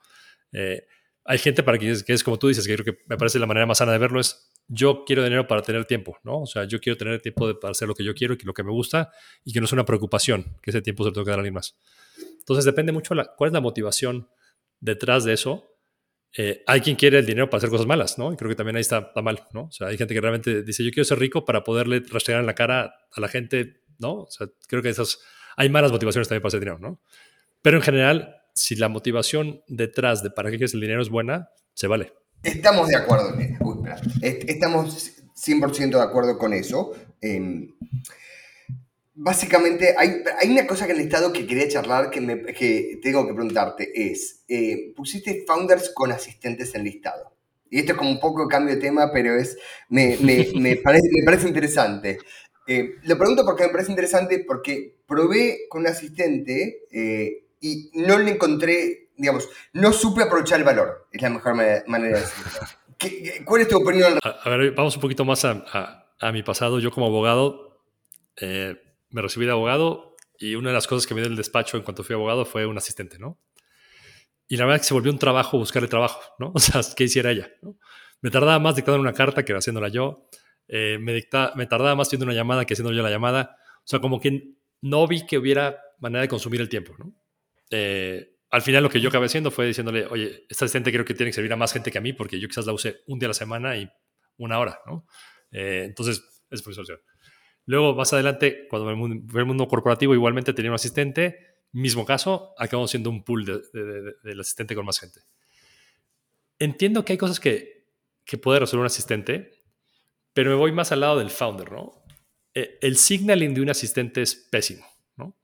[0.52, 0.86] Eh,
[1.24, 3.38] hay gente para quien es, que es como tú dices, que creo que me parece
[3.38, 6.42] la manera más sana de verlo es yo quiero dinero para tener tiempo, ¿no?
[6.42, 8.46] O sea, yo quiero tener tiempo de, para hacer lo que yo quiero y que
[8.46, 9.10] lo que me gusta
[9.44, 11.40] y que no es una preocupación que ese tiempo se lo tengo que dar a
[11.40, 11.78] alguien más.
[12.38, 14.28] Entonces depende mucho la, cuál es la motivación
[14.80, 15.75] detrás de eso
[16.36, 18.32] Eh, hay quien quiere el dinero para hacer cosas malas, ¿no?
[18.32, 19.64] Y creo que también ahí está, está, mal, ¿no?
[19.64, 22.46] O sea, hay gente que realmente dice, yo quiero ser rico para poderle rastrear en
[22.46, 24.22] la cara a la gente, ¿no?
[24.22, 25.18] O sea, creo que esas,
[25.56, 27.00] hay malas motivaciones también para hacer dinero, ¿no?
[27.62, 31.48] Pero en general, si la motivación detrás de para qué quieres el dinero es buena,
[31.74, 32.12] se vale.
[32.42, 33.34] Estamos de acuerdo.
[33.60, 33.88] Uy,
[34.22, 36.92] Estamos 100% de acuerdo con eso.
[37.20, 37.68] Eh,
[39.16, 43.26] básicamente, hay, hay, una cosa que el estado que quería charlar que, me, que tengo
[43.26, 47.32] que preguntarte es, eh, pusiste founders con asistentes en listado.
[47.68, 49.56] Y esto es como un poco cambio de tema, pero es,
[49.88, 52.18] me, me, me parece, me parece interesante.
[52.68, 58.18] Eh, lo pregunto porque me parece interesante porque probé con un asistente eh, y no
[58.18, 61.08] le encontré, digamos, no supe aprovechar el valor.
[61.10, 62.60] Es la mejor manera de decirlo.
[62.98, 64.18] ¿Qué, ¿Cuál es tu opinión?
[64.22, 66.80] A, a, ver, vamos un poquito más a, a, a mi pasado.
[66.80, 67.66] Yo como abogado
[68.40, 68.76] eh,
[69.10, 71.82] me recibí de abogado y una de las cosas que me dio el despacho en
[71.82, 73.40] cuanto fui abogado fue un asistente, ¿no?
[74.48, 76.52] Y la verdad es que se volvió un trabajo buscarle trabajo, ¿no?
[76.54, 77.50] O sea, ¿qué hiciera ella?
[77.62, 77.76] ¿no?
[78.20, 80.28] Me tardaba más dictando una carta que haciéndola yo.
[80.68, 83.56] Eh, me, dicta, me tardaba más haciendo una llamada que haciendo yo la llamada.
[83.78, 87.12] O sea, como que no vi que hubiera manera de consumir el tiempo, ¿no?
[87.70, 91.14] Eh, al final lo que yo acabé haciendo fue diciéndole, oye, esta asistente creo que
[91.14, 93.18] tiene que servir a más gente que a mí porque yo quizás la use un
[93.18, 93.88] día a la semana y
[94.38, 95.06] una hora, ¿no?
[95.50, 96.98] Eh, entonces, es fue solución.
[97.66, 102.90] Luego, más adelante, cuando el el mundo corporativo igualmente tenía un asistente, mismo caso, acabamos
[102.90, 105.20] siendo un pool del de, de, de, asistente con más gente.
[106.58, 107.88] Entiendo que hay cosas que,
[108.24, 109.62] que puede resolver un asistente,
[110.32, 112.04] pero me voy más al lado del founder, ¿no?
[112.54, 115.36] Eh, el signaling de un asistente es pésimo, ¿no?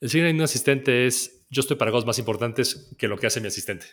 [0.00, 3.26] El signaling de un asistente es, yo estoy para cosas más importantes que lo que
[3.26, 3.86] hace mi asistente.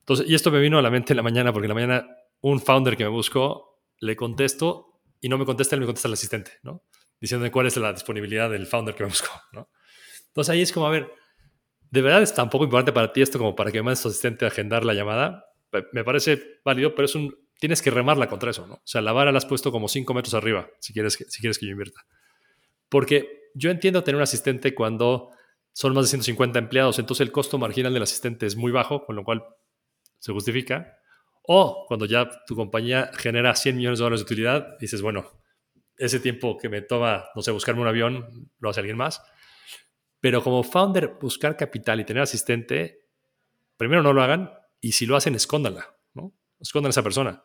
[0.00, 2.08] Entonces, y esto me vino a la mente en la mañana, porque en la mañana
[2.40, 4.93] un founder que me buscó, le contesto
[5.24, 6.84] y no me contesta, él me contesta el asistente, ¿no?
[7.18, 9.70] Diciéndome cuál es la disponibilidad del founder que me buscó, ¿no?
[10.26, 11.10] Entonces ahí es como, a ver,
[11.90, 14.08] ¿de verdad es tan poco importante para ti esto como para que me mandes tu
[14.08, 15.46] asistente a agendar la llamada?
[15.92, 18.74] Me parece válido, pero es un, tienes que remarla contra eso, ¿no?
[18.74, 21.40] O sea, la vara la has puesto como cinco metros arriba, si quieres que, si
[21.40, 22.04] quieres que yo invierta.
[22.90, 25.30] Porque yo entiendo tener un asistente cuando
[25.72, 29.16] son más de 150 empleados, entonces el costo marginal del asistente es muy bajo, con
[29.16, 29.42] lo cual
[30.18, 30.98] se justifica.
[31.46, 35.30] O cuando ya tu compañía genera 100 millones de dólares de utilidad, dices, bueno,
[35.96, 39.22] ese tiempo que me toma, no sé, buscarme un avión, lo hace alguien más.
[40.20, 43.04] Pero como founder, buscar capital y tener asistente,
[43.76, 46.32] primero no lo hagan y si lo hacen, escóndanla, ¿no?
[46.60, 47.44] Escondan a esa persona.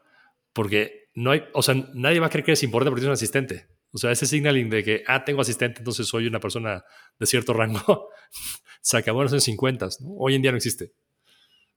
[0.53, 3.21] Porque no hay, o sea, nadie va a creer que es importante porque tienes un
[3.21, 3.67] asistente.
[3.91, 6.83] O sea, ese signaling de que, ah, tengo asistente, entonces soy una persona
[7.19, 8.09] de cierto rango,
[8.81, 10.15] se acabó en los años 50, ¿no?
[10.17, 10.93] Hoy en día no existe.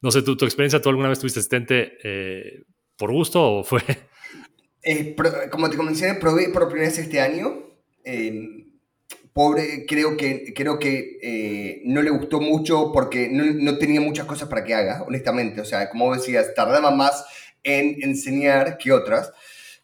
[0.02, 2.64] No sé, ¿tu, tu experiencia, tú alguna vez tuviste asistente eh,
[2.96, 3.82] por gusto o fue...?
[5.50, 7.70] Como te mencioné, probé por primera vez este año.
[8.04, 8.66] Eh,
[9.32, 14.26] pobre, creo que, creo que eh, no le gustó mucho porque no, no, tenía muchas
[14.26, 15.60] cosas para que haga, honestamente.
[15.60, 17.24] O sea, como decías, tardaba más
[17.62, 19.32] en enseñar que otras.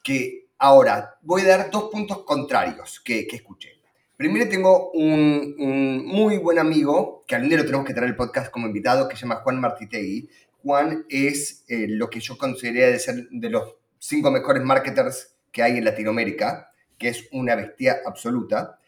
[0.03, 3.78] Que ahora, voy a dar dos puntos contrarios que, que escuché.
[4.19, 8.51] Primero tengo un, muy buen amigo, que al día lo tenemos que traer el podcast
[8.51, 10.29] como invitado, que se llama Juan Martitegui.
[10.61, 15.63] Juan es eh, lo que yo consideraría de ser de los cinco mejores marketers que
[15.63, 18.81] hay en Latinoamérica, que es una bestia absoluta.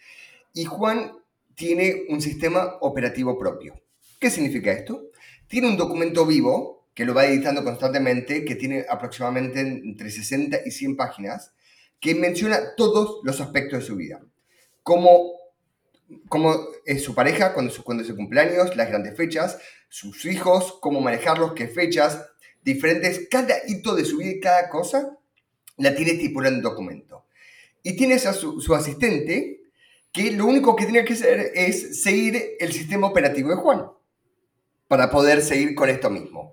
[0.52, 1.12] Y Juan
[1.54, 3.80] tiene un sistema operativo propio.
[4.18, 5.10] ¿Qué significa esto?
[5.46, 10.72] Tiene un documento vivo que lo va editando constantemente, que tiene aproximadamente entre 60 y
[10.72, 11.52] 100 páginas,
[12.00, 14.20] que menciona todos los aspectos de su vida
[14.90, 15.38] cómo,
[16.28, 19.56] cómo es su pareja, cuando, cuando es su cumpleaños, las grandes fechas,
[19.88, 22.26] sus hijos, cómo manejarlos, qué fechas,
[22.60, 25.16] diferentes, cada hito de su vida y cada cosa
[25.76, 27.26] la tiene estipulada en un documento.
[27.84, 29.60] Y tienes a su, su, asistente
[30.10, 33.86] que lo único que tiene que hacer es seguir el sistema operativo de Juan
[34.88, 36.52] para poder seguir con esto mismo.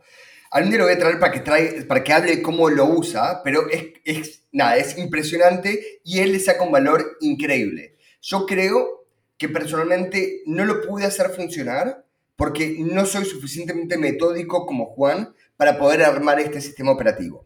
[0.51, 3.41] Algún día lo voy a traer para que, trae, para que hable cómo lo usa,
[3.43, 7.96] pero es, es, nada, es impresionante y él le saca un valor increíble.
[8.21, 9.05] Yo creo
[9.37, 15.77] que personalmente no lo pude hacer funcionar porque no soy suficientemente metódico como Juan para
[15.77, 17.45] poder armar este sistema operativo.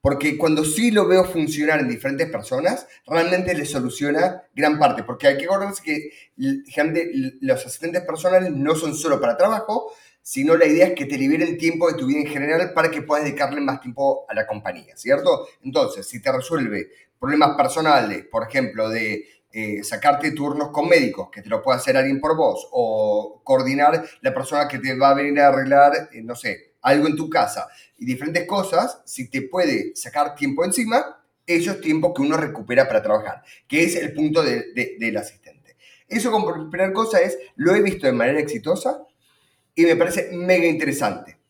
[0.00, 5.04] Porque cuando sí lo veo funcionar en diferentes personas, realmente le soluciona gran parte.
[5.04, 6.10] Porque hay que acordarse que
[6.66, 7.10] gente,
[7.40, 11.56] los asistentes personales no son solo para trabajo, sino la idea es que te liberen
[11.56, 14.96] tiempo de tu vida en general para que puedas dedicarle más tiempo a la compañía,
[14.96, 15.46] ¿cierto?
[15.62, 21.42] Entonces, si te resuelve problemas personales, por ejemplo, de eh, sacarte turnos con médicos, que
[21.42, 25.14] te lo pueda hacer alguien por vos, o coordinar la persona que te va a
[25.14, 29.42] venir a arreglar, eh, no sé, algo en tu casa, y diferentes cosas, si te
[29.42, 34.12] puede sacar tiempo encima, eso es tiempo que uno recupera para trabajar, que es el
[34.12, 35.76] punto de, de, del asistente.
[36.08, 39.02] Eso como primera cosa es, lo he visto de manera exitosa
[39.74, 41.41] y me parece mega interesante.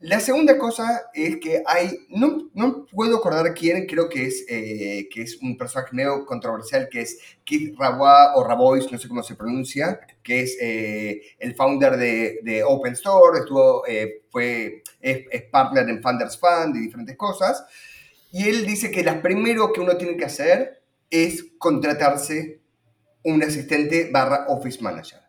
[0.00, 5.08] La segunda cosa es que hay, no, no puedo acordar quién, creo que es, eh,
[5.12, 9.24] que es un personaje medio controversial, que es Keith Rabois o Rabois, no sé cómo
[9.24, 15.26] se pronuncia, que es eh, el founder de, de, Open Store, estuvo, eh, fue, es,
[15.32, 17.64] es, partner en Funders Fund y diferentes cosas.
[18.30, 20.80] Y él dice que lo primero que uno tiene que hacer
[21.10, 22.60] es contratarse
[23.24, 25.27] un asistente barra office manager.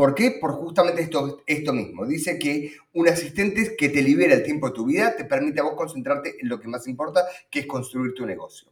[0.00, 0.30] ¿Por qué?
[0.30, 2.06] Por justamente esto, esto mismo.
[2.06, 5.64] Dice que un asistente que te libera el tiempo de tu vida te permite a
[5.64, 8.70] vos concentrarte en lo que más importa, que es construir tu negocio.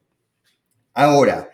[0.94, 1.50] Ahora,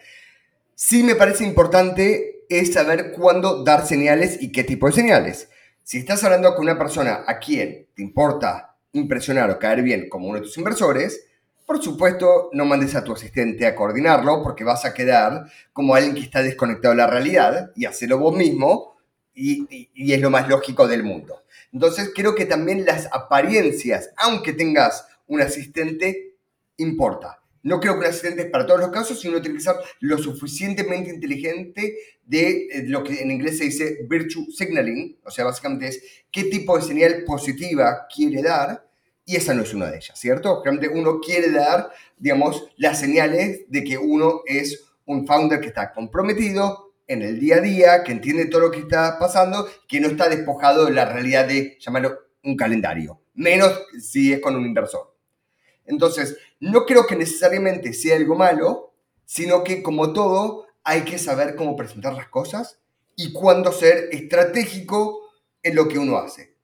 [0.77, 5.49] sí me parece importante es saber cuándo dar señales y qué tipo de señales.
[5.83, 10.29] Si estás hablando con una persona a quien te importa impresionar o caer bien como
[10.29, 11.27] uno de tus inversores,
[11.67, 16.15] por supuesto, no mandes a tu asistente a coordinarlo porque vas a quedar como alguien
[16.15, 18.94] que está desconectado de la realidad y hacerlo vos mismo
[19.35, 21.43] y, es lo más lógico del mundo.
[21.73, 26.37] Entonces creo que también las apariencias, aunque tengas un asistente,
[26.77, 27.41] importa.
[27.63, 30.19] No creo que un asistente es para todos los casos, sino tiene que ser lo
[30.19, 35.89] suficientemente inteligente de eh, lo que en inglés se dice virtue signaling, o sea, básicamente
[35.89, 38.87] es qué tipo de señal positiva quiere dar,
[39.27, 40.61] y esa no es una de ellas, ¿cierto?
[40.63, 45.93] Realmente uno quiere dar, digamos, las señales de que uno es un founder que está
[45.93, 50.09] comprometido, en el día a día, que entiende todo lo que está pasando, que no
[50.09, 55.15] está despojado de la realidad de llamarlo un calendario, menos si es con un inversor.
[55.87, 61.57] Entonces, no creo que necesariamente sea algo malo, sino que como todo, hay que saber
[61.57, 62.79] cómo presentar las cosas
[63.17, 65.31] y cuándo ser estratégico
[65.63, 66.57] en lo que uno hace.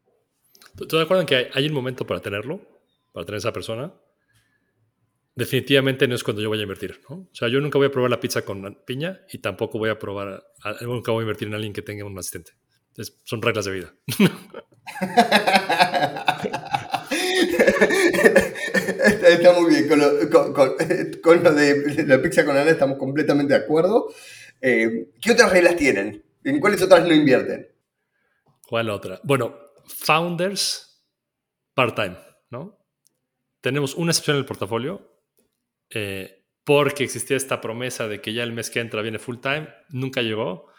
[0.77, 2.61] ¿Tú te acuerdas que hay un momento para tenerlo?
[3.13, 3.93] Para tener esa persona
[5.41, 7.01] definitivamente no es cuando yo voy a invertir.
[7.09, 7.17] ¿no?
[7.17, 9.99] O sea, yo nunca voy a probar la pizza con piña y tampoco voy a
[9.99, 10.45] probar,
[10.83, 12.53] nunca voy a invertir en alguien que tenga un asistente.
[13.25, 13.95] son reglas de vida.
[19.23, 19.89] Está muy bien.
[19.89, 24.13] Con lo, de la pizza con Ana estamos completamente de acuerdo.
[24.61, 26.23] Eh, ¿Qué otras reglas tienen?
[26.45, 27.67] ¿En cuáles otras no invierten?
[28.69, 29.21] ¿Cuál otra?
[29.25, 31.03] Bueno, founders
[31.73, 32.19] part-time,
[32.51, 32.79] ¿no?
[33.63, 35.11] Tenemos una excepción en el portafolio
[35.91, 39.69] eh, porque existía esta promesa de que ya el mes que entra viene full time,
[39.89, 40.71] nunca llegó.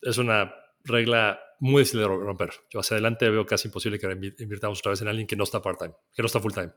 [0.00, 2.50] Es una regla muy difícil de romper.
[2.70, 4.06] Yo hacia adelante veo casi imposible que
[4.38, 6.72] invirtamos otra vez en alguien que no está part-time, que no está full-time.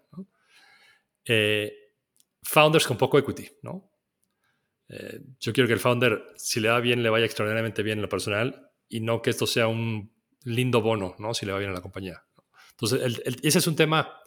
[1.25, 1.73] Eh,
[2.43, 3.89] founders con poco equity, ¿no?
[4.89, 8.01] Eh, yo quiero que el founder, si le va bien, le vaya extraordinariamente bien en
[8.03, 11.33] lo personal y no que esto sea un lindo bono, ¿no?
[11.33, 12.23] Si le va bien a la compañía.
[12.71, 14.19] Entonces, ese es un tema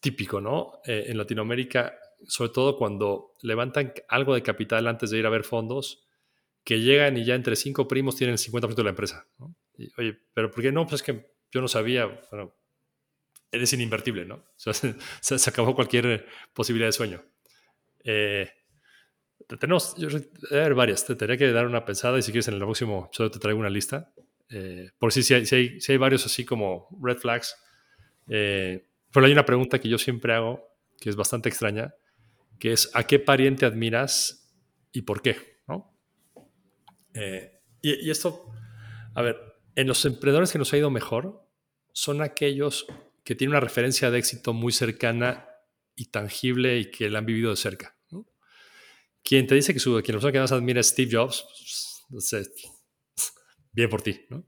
[0.00, 0.80] típico, ¿no?
[0.84, 6.06] en Latinoamérica sobre todo cuando levantan algo de capital antes de ir a ver fondos,
[6.64, 9.26] que llegan y ya entre cinco primos tienen el 50% de la empresa.
[9.96, 10.86] oye, pero ¿por qué no?
[10.86, 12.54] Pues es que yo no sabía, bueno,
[13.50, 14.34] eres ininvertible, ¿no?
[14.56, 17.22] O sea, se, acabó cualquier posibilidad de sueño.
[18.04, 18.50] Eh,
[19.58, 20.08] tenemos, yo,
[20.50, 23.30] hay varias, te tendría que dar una pensada y si quieres en el próximo episodio
[23.30, 24.12] te traigo una lista.
[24.50, 27.56] Eh, por si, si, hay, si, hay, varios así como red flags.
[28.28, 30.68] Eh, pero hay una pregunta que yo siempre hago,
[31.00, 31.94] que es bastante extraña,
[32.58, 34.52] que es a qué pariente admiras
[34.92, 35.96] y por qué, ¿no?
[37.14, 38.50] Eh, y, esto,
[39.14, 39.36] a ver,
[39.74, 41.48] en los emprendedores que nos ha ido mejor
[41.92, 42.86] son aquellos
[43.24, 45.48] que tienen una referencia de éxito muy cercana
[45.94, 47.96] y tangible y que la han vivido de cerca.
[48.10, 48.26] ¿no?
[49.22, 51.44] Quien te dice que su, quien la persona que más admira es Steve Jobs,
[53.72, 54.46] bien por ti, ¿no?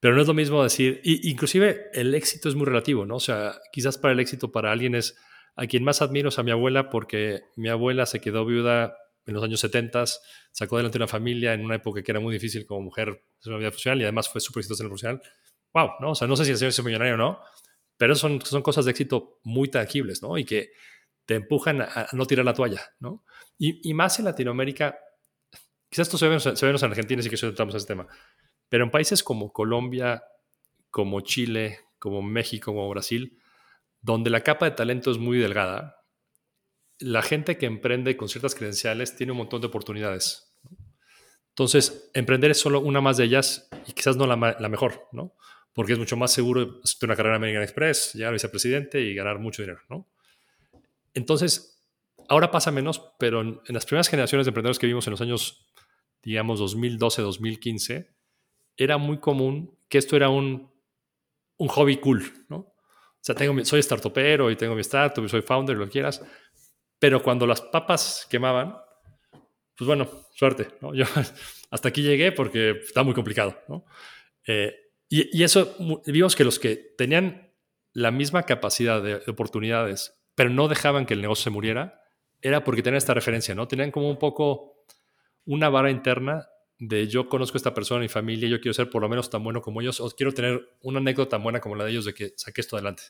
[0.00, 3.16] Pero no es lo mismo decir, y, inclusive el éxito es muy relativo, ¿no?
[3.16, 5.16] O sea, quizás para el éxito para alguien es
[5.56, 9.34] a quien más admiro es a mi abuela porque mi abuela se quedó viuda en
[9.34, 10.04] los años 70,
[10.52, 13.08] sacó adelante una familia en una época que era muy difícil como mujer
[13.44, 15.22] en una vida funcional y además fue súper exitosa en el profesional.
[15.72, 16.10] Wow, ¿no?
[16.10, 17.40] O sea, no sé si el señor es millonario o no,
[17.96, 20.38] pero son, son cosas de éxito muy tangibles, ¿no?
[20.38, 20.70] Y que
[21.24, 23.24] te empujan a, no tirar la toalla, ¿no?
[23.58, 24.96] Y, más en Latinoamérica,
[25.88, 28.06] quizás esto se ve, se ve en Argentina, sí que entramos a ese tema,
[28.68, 30.22] pero en países como Colombia,
[30.90, 33.38] como Chile, como México, como Brasil,
[34.06, 36.04] donde la capa de talento es muy delgada,
[37.00, 40.56] la gente que emprende con ciertas credenciales tiene un montón de oportunidades.
[41.48, 45.34] Entonces, emprender es solo una más de ellas y quizás no la, mejor, ¿no?
[45.72, 49.12] Porque es mucho más seguro hacer una carrera en American Express, llegar a vicepresidente y
[49.12, 50.08] ganar mucho dinero, ¿no?
[51.12, 51.84] Entonces,
[52.28, 55.20] ahora pasa menos, pero en, en las primeras generaciones de emprendedores que vimos en los
[55.20, 55.66] años,
[56.22, 58.14] digamos, 2012, 2015,
[58.76, 60.70] era muy común que esto era un,
[61.56, 62.75] un hobby cool, ¿no?
[63.26, 66.22] Sea, tengo soy startupero y tengo mi startup y soy founder, lo que quieras.
[67.00, 68.76] Pero cuando las papas quemaban,
[69.76, 70.68] pues bueno, suerte.
[70.80, 70.94] ¿no?
[70.94, 71.04] Yo
[71.70, 73.60] hasta aquí llegué porque está muy complicado.
[73.68, 73.84] ¿no?
[74.46, 74.76] Eh,
[75.08, 75.74] y, y, eso,
[76.06, 77.52] vimos que los que tenían
[77.92, 82.00] la misma capacidad de, de oportunidades, pero no dejaban que el negocio se muriera,
[82.42, 83.66] era porque tenían esta referencia, ¿no?
[83.66, 84.84] Tenían como un poco
[85.44, 86.46] una vara interna
[86.78, 89.42] de yo conozco a esta persona, mi familia, yo quiero ser por lo menos tan
[89.42, 92.14] bueno como ellos, o quiero tener una anécdota tan buena como la de ellos de
[92.14, 93.02] que saqué esto adelante.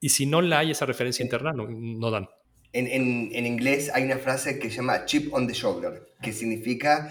[0.00, 2.28] Y si no la hay esa referencia interna, no, no dan.
[2.72, 6.32] En, en- en inglés hay una frase que se llama chip on the shoulder, que
[6.32, 7.10] significa,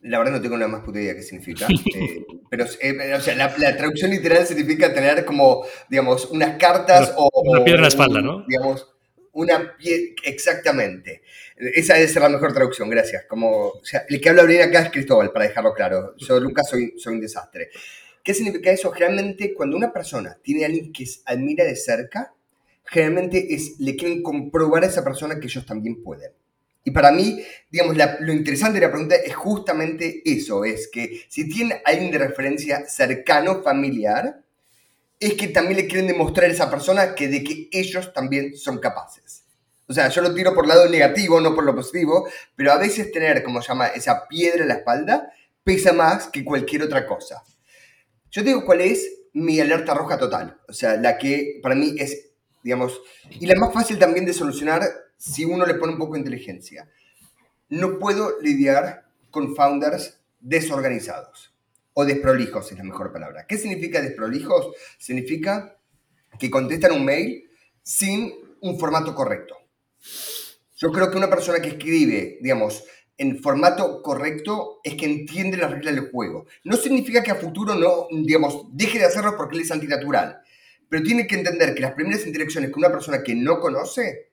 [0.00, 3.34] la verdad no tengo la más puta idea qué significa, eh, pero eh, o sea,
[3.34, 7.30] la, la traducción literal significa tener como, digamos, unas cartas Una- o...
[7.42, 8.44] una piedra en la espalda, ¿no?
[8.46, 8.86] Digamos,
[9.32, 11.22] una piedra, exactamente.
[11.56, 13.24] Esa ser la mejor traducción, gracias.
[13.24, 16.14] Como, el que habla bien acá es Cristóbal, para dejarlo claro.
[16.18, 17.70] Yo, Lucas, soy, soy un desastre.
[18.22, 18.90] ¿Qué significa eso?
[18.90, 22.34] Generalmente, cuando una persona tiene a alguien que admira de cerca,
[22.84, 26.32] generalmente es, le quieren comprobar a esa persona que ellos también pueden.
[26.84, 31.48] Y para mí, digamos, lo interesante de la pregunta es justamente eso, es que si
[31.48, 34.40] tiene alguien de referencia cercano, familiar,
[35.18, 38.78] es que también le quieren demostrar a esa persona que de que ellos también son
[38.78, 39.45] capaces.
[39.88, 42.78] O sea, yo lo tiro por el lado negativo, no por lo positivo, pero a
[42.78, 45.32] veces tener, como se llama, esa piedra en la espalda
[45.62, 47.42] pesa más que cualquier otra cosa.
[48.30, 50.60] Yo te digo cuál es mi alerta roja total.
[50.68, 52.30] O sea, la que para mí es,
[52.62, 54.82] digamos, y la más fácil también de solucionar
[55.16, 56.88] si uno le pone un poco de inteligencia.
[57.68, 61.56] No puedo lidiar con founders desorganizados
[61.98, 63.46] o desprolijos es la mejor palabra.
[63.46, 64.74] ¿Qué significa desprolijos?
[64.98, 65.78] Significa
[66.38, 67.48] que contestan un mail
[67.82, 69.56] sin un formato correcto.
[70.76, 72.84] Yo creo que una persona que escribe, digamos,
[73.18, 76.46] en formato correcto es que entiende las reglas del juego.
[76.64, 80.42] No significa que a futuro no, digamos, deje de hacerlo porque él es antinatural.
[80.88, 84.30] Pero tiene que entender que las primeras interacciones con una persona que no conoce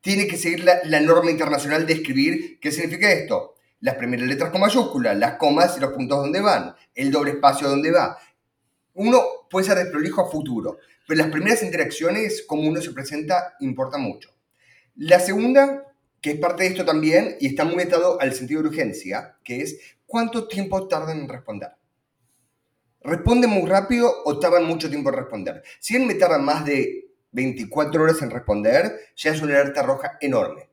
[0.00, 2.58] tiene que seguir la, norma internacional de escribir.
[2.60, 3.54] ¿Qué significa esto?
[3.80, 7.68] Las primeras letras con mayúsculas, las comas y los puntos donde van, el doble espacio
[7.68, 8.18] donde va.
[8.94, 13.96] Uno puede ser desprolijo a futuro, pero las primeras interacciones, como uno se presenta, importa
[13.96, 14.31] mucho.
[14.96, 15.86] La segunda,
[16.20, 19.62] que es parte de esto también, y está muy atado al sentido de urgencia, que
[19.62, 21.70] es cuánto tiempo tardan en responder.
[23.00, 25.62] ¿Responden muy rápido o tardan mucho tiempo en responder?
[25.80, 30.18] Si él me tarda más de 24 horas en responder, ya es una alerta roja
[30.20, 30.68] enorme.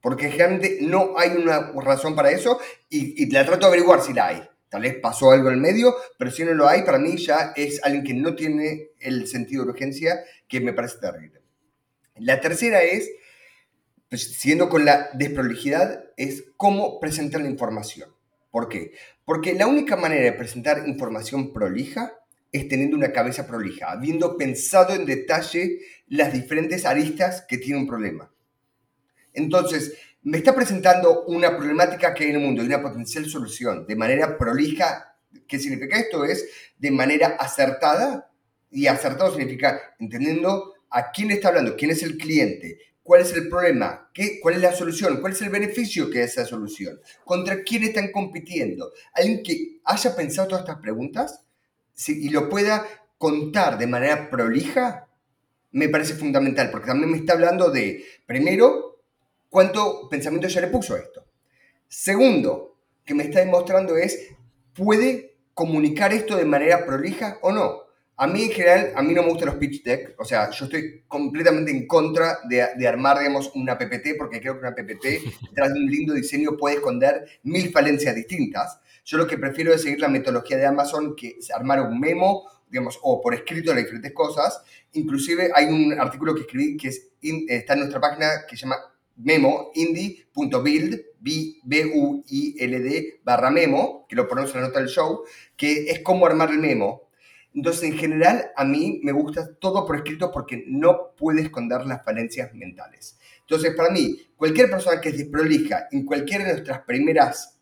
[0.00, 4.12] Porque generalmente no hay una razón para eso y, y la trato de averiguar si
[4.12, 4.48] la hay.
[4.68, 7.52] Tal vez pasó algo en el medio, pero si no lo hay, para mí ya
[7.56, 11.42] es alguien que no tiene el sentido de urgencia que me parece terrible.
[12.16, 13.10] La tercera es,
[14.10, 18.10] siguiendo con la desprolijidad, es cómo presentar la información.
[18.50, 18.92] ¿Por qué?
[19.24, 22.14] Porque la única manera de presentar información prolija
[22.52, 27.86] es teniendo una cabeza prolija, habiendo pensado en detalle las diferentes aristas que tiene un
[27.86, 28.30] problema.
[29.34, 33.86] Entonces, me está presentando una problemática que hay en el mundo y una potencial solución
[33.86, 35.16] de manera prolija.
[35.46, 36.24] ¿Qué significa esto?
[36.24, 36.48] Es
[36.78, 38.30] de manera acertada.
[38.70, 43.48] Y acertado significa entendiendo a quién está hablando, quién es el cliente, cuál es el
[43.48, 47.62] problema, ¿Qué, cuál es la solución, cuál es el beneficio que es esa solución, contra
[47.62, 48.92] quién están compitiendo.
[49.14, 51.44] Alguien que haya pensado todas estas preguntas
[52.08, 52.84] y lo pueda
[53.16, 55.08] contar de manera prolija,
[55.70, 59.02] me parece fundamental, porque también me está hablando de, primero,
[59.48, 61.24] cuánto pensamiento ya le puso a esto.
[61.86, 64.30] Segundo, que me está demostrando es,
[64.74, 67.85] ¿puede comunicar esto de manera prolija o no?
[68.18, 70.64] A mí en general, a mí no me gustan los pitch deck, o sea, yo
[70.64, 75.04] estoy completamente en contra de, de armar, digamos, una PPT, porque creo que una PPT,
[75.50, 78.80] detrás de un lindo diseño, puede esconder mil falencias distintas.
[79.04, 82.44] Yo lo que prefiero es seguir la metodología de Amazon, que es armar un memo,
[82.68, 84.62] digamos, o por escrito las diferentes cosas.
[84.92, 87.08] Inclusive hay un artículo que escribí que es,
[87.48, 88.76] está en nuestra página que se llama
[89.16, 91.02] memo, indie.build,
[91.64, 95.24] B-U-I-L-D, barra memo, que lo ponemos en la nota del show,
[95.56, 97.05] que es cómo armar el memo.
[97.56, 102.04] Entonces, en general, a mí me gusta todo por escrito porque no puede esconder las
[102.04, 103.18] falencias mentales.
[103.40, 107.58] Entonces, para mí, cualquier persona que es desprolija en cualquiera de nuestras primeras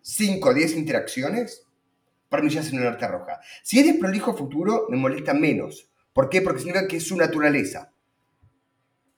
[0.00, 1.64] 5 o 10 interacciones,
[2.28, 3.38] para mí ya es una alerta roja.
[3.62, 5.88] Si es desprolijo futuro, me molesta menos.
[6.12, 6.42] ¿Por qué?
[6.42, 7.91] Porque significa que es su naturaleza.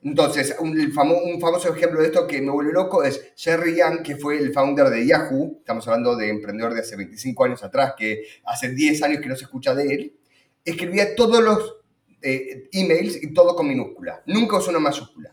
[0.04, 4.02] Entonces, un, famo- un famoso ejemplo de esto que me vuelve loco es Jerry Yang,
[4.02, 5.56] que fue el founder de Yahoo.
[5.60, 9.34] Estamos hablando de emprendedor de hace 25 años atrás, que hace 10 años que no
[9.36, 10.16] se escucha de él.
[10.64, 11.76] Escribía todos los
[12.20, 14.22] eh, emails y todo con minúscula.
[14.26, 15.32] Nunca usó una mayúscula.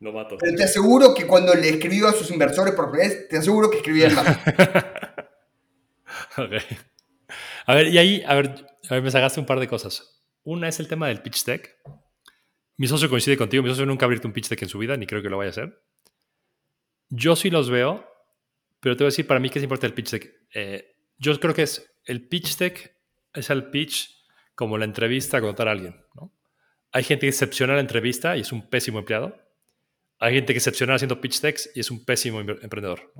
[0.00, 0.36] Novato.
[0.38, 3.70] Pero te aseguro que cuando le escribió a sus inversores por primera vez, te aseguro
[3.70, 5.28] que escribía en mayúscula.
[6.36, 6.52] Ok.
[7.66, 10.22] A ver, y ahí, a ver, a ver, me sacaste un par de cosas.
[10.44, 11.76] Una es el tema del pitch deck.
[12.82, 13.62] Mi socio coincide contigo.
[13.62, 15.38] Mi socio nunca ha abierto un pitch deck en su vida, ni creo que lo
[15.38, 15.84] vaya a hacer.
[17.10, 18.04] Yo sí los veo,
[18.80, 20.34] pero te voy a decir para mí qué es importante el pitch deck.
[20.52, 22.96] Eh, yo creo que es el pitch deck,
[23.34, 24.26] es el pitch
[24.56, 25.94] como la entrevista a contar a alguien.
[26.16, 26.34] ¿no?
[26.90, 29.40] Hay gente que en la entrevista y es un pésimo empleado.
[30.18, 33.12] Hay gente que es excepcional haciendo pitch decks y es un pésimo emprendedor.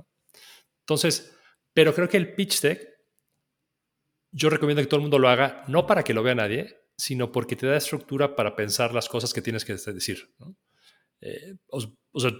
[0.79, 1.37] Entonces,
[1.73, 2.85] pero creo que el pitch deck,
[4.29, 7.31] yo recomiendo que todo el mundo lo haga, no para que lo vea nadie, sino
[7.31, 10.29] porque te da estructura para pensar las cosas que tienes que decir.
[11.21, 11.79] Eh, o,
[12.19, 12.31] sea,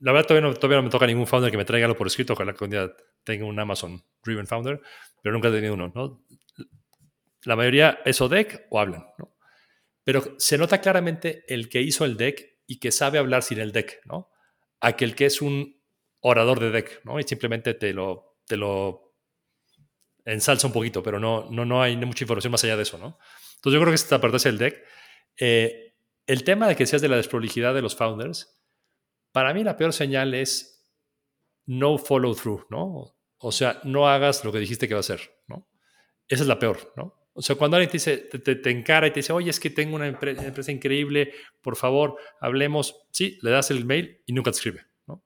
[0.00, 2.06] la verdad todavía no, todavía no me toca ningún founder que me traiga algo por
[2.06, 2.92] escrito, ojalá que un día
[3.24, 4.80] tenga un Amazon Driven Founder,
[5.22, 5.92] pero nunca he tenido uno.
[5.94, 6.24] ¿no?
[7.44, 9.06] La mayoría es o deck o hablan.
[9.18, 9.36] ¿no?
[10.04, 13.72] Pero se nota claramente el que hizo el deck y que sabe hablar sin el
[13.72, 14.30] deck, ¿no?
[14.80, 15.80] Aquel que es un
[16.20, 17.20] orador de deck, ¿no?
[17.20, 19.14] Y simplemente te lo, te lo
[20.24, 23.18] ensalza un poquito, pero no, no, no hay mucha información más allá de eso, ¿no?
[23.62, 24.82] Entonces yo creo que esta parte es el deck.
[25.38, 25.94] Eh,
[26.26, 28.60] el tema de que seas de la desprolijidad de los founders,
[29.30, 30.84] para mí la peor señal es
[31.66, 33.14] no follow through, ¿no?
[33.38, 35.68] O sea, no hagas lo que dijiste que va a hacer, ¿no?
[36.26, 37.22] Esa es la peor, ¿no?
[37.34, 39.94] O sea, cuando alguien te, dice, te, encara y te dice, oye, es que tengo
[39.94, 43.06] una empresa, increíble, por favor, hablemos.
[43.12, 45.24] Sí, le das el mail y nunca te escribe, ¿no?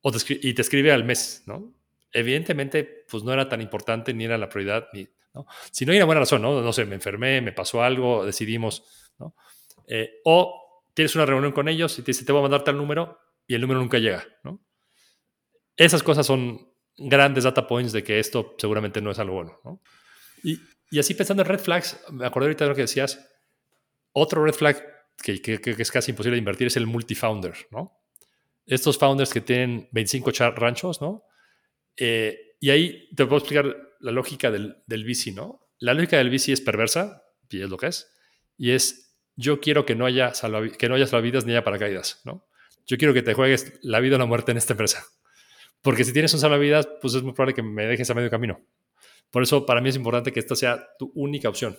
[0.00, 1.74] O te y te escribe al mes, ¿no?
[2.12, 5.06] Evidentemente, pues no era tan importante ni era la prioridad, ni,
[5.70, 6.60] Si no hay una buena razón, ¿no?
[6.60, 8.84] No sé, me enfermé, me pasó algo, decidimos,
[9.18, 9.34] ¿no?
[9.86, 12.76] Eh, o tienes una reunión con ellos y te dice, te voy a mandar tal
[12.76, 14.26] número y el número nunca llega.
[15.76, 19.80] Esas cosas son grandes data points de que esto seguramente no es algo bueno, ¿no?
[20.42, 20.58] Y,
[20.90, 23.30] y así pensando en red flags, me acordé ahorita de lo que decías.
[24.12, 24.82] Otro red flag
[25.22, 28.00] que, que, es casi imposible de invertir es el multifounder, ¿no?
[28.66, 31.24] Estos founders que tienen 25 ranchos, ¿no?
[31.96, 35.68] Eh, y ahí te puedo explicar la lógica del, del VC, ¿no?
[35.78, 38.10] La lógica del VC es perversa, y es lo que es,
[38.56, 40.32] y es yo quiero que no haya,
[40.78, 42.46] que no haya salvavidas ni haya paracaídas, ¿no?
[42.86, 45.06] Yo quiero que te juegues la vida o la muerte en esta empresa.
[45.82, 48.60] Porque si tienes un salvavidas, pues es muy probable que me dejes a medio camino.
[49.30, 51.78] Por eso para mí es importante que esta sea tu única opción.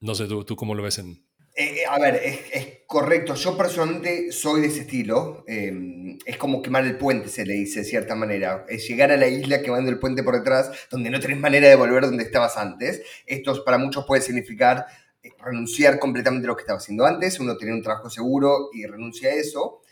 [0.00, 1.26] No, sé, ¿tú, ¿tú, cómo lo ves en...?
[1.56, 3.34] Eh, eh, a ver, es, correcto.
[3.34, 5.44] Yo personalmente soy de ese estilo.
[5.46, 8.64] Em, es como quemar el puente, se le dice de cierta manera.
[8.68, 11.74] Es llegar a la isla quemando el puente por detrás, donde no tenés manera de
[11.74, 13.02] volver donde estabas antes.
[13.26, 14.86] Esto para muchos puede significar
[15.22, 17.38] eh, renunciar completamente a lo que estaba haciendo antes.
[17.40, 19.82] Uno tiene un trabajo seguro y renuncia a eso.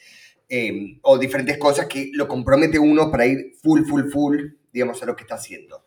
[0.49, 4.39] Em, o diferentes cosas que lo compromete uno para ir full, full, full,
[4.73, 5.85] digamos, a lo que está haciendo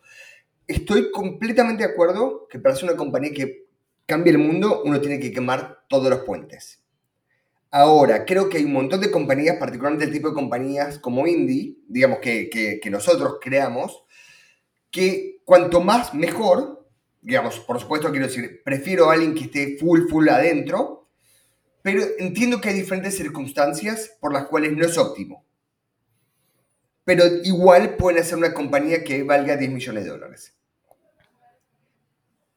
[0.67, 3.67] estoy completamente de acuerdo que para ser una compañía que
[4.05, 6.84] cambie el mundo, uno tiene que quemar todos los puentes.
[7.77, 11.75] Ahora, creo que hay un montón de compañías, particularmente el tipo de compañías como Indie,
[11.89, 14.05] digamos que, que, nosotros creamos,
[14.89, 16.87] que cuanto más mejor,
[17.21, 21.09] digamos, por supuesto quiero decir, prefiero a alguien que esté full, full adentro,
[21.81, 25.45] pero entiendo que hay diferentes circunstancias por las cuales no es óptimo.
[27.03, 30.55] Pero igual pueden hacer una compañía que valga 10 millones de dólares.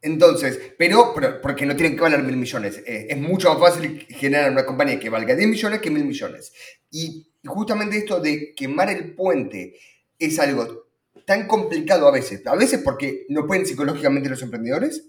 [0.01, 2.83] Entonces, pero, porque no tienen que valer mil millones.
[2.87, 6.53] Eh, es mucho más fácil generar una compañía que valga 10 millones que mil millones.
[6.91, 9.75] Y justamente esto de quemar el puente
[10.19, 10.89] es algo
[11.27, 12.47] tan complicado a veces.
[12.47, 15.05] A veces porque no pueden psicológicamente los emprendedores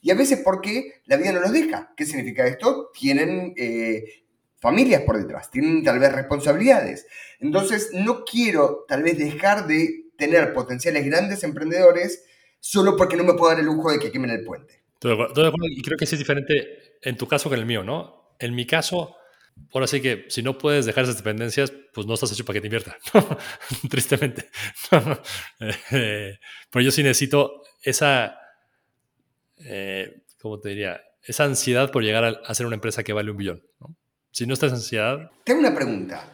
[0.00, 1.92] y a veces porque la vida no los deja.
[1.96, 2.90] ¿Qué significa esto?
[2.92, 4.24] Tienen eh,
[4.58, 7.06] familias por detrás, tienen tal vez responsabilidades.
[7.38, 12.24] Entonces, no quiero tal vez dejar de tener potenciales grandes emprendedores
[12.62, 14.84] solo porque no me puedo dar el lujo de que quemen el puente.
[15.02, 18.36] y creo que sí es diferente en tu caso que en el mío, ¿no?
[18.38, 19.16] En mi caso,
[19.74, 22.60] ahora sí que si no puedes dejar esas dependencias, pues no estás hecho para que
[22.60, 22.96] te invierta,
[23.90, 24.48] tristemente.
[25.90, 26.38] Eh,
[26.70, 28.38] pero yo sí necesito esa,
[29.58, 31.02] eh, ¿cómo te diría?
[31.20, 33.62] Esa ansiedad por llegar a, hacer una empresa que vale un billón.
[33.80, 33.96] ¿no?
[34.30, 35.30] Si no estás ansiedad...
[35.44, 36.31] Tengo una pregunta.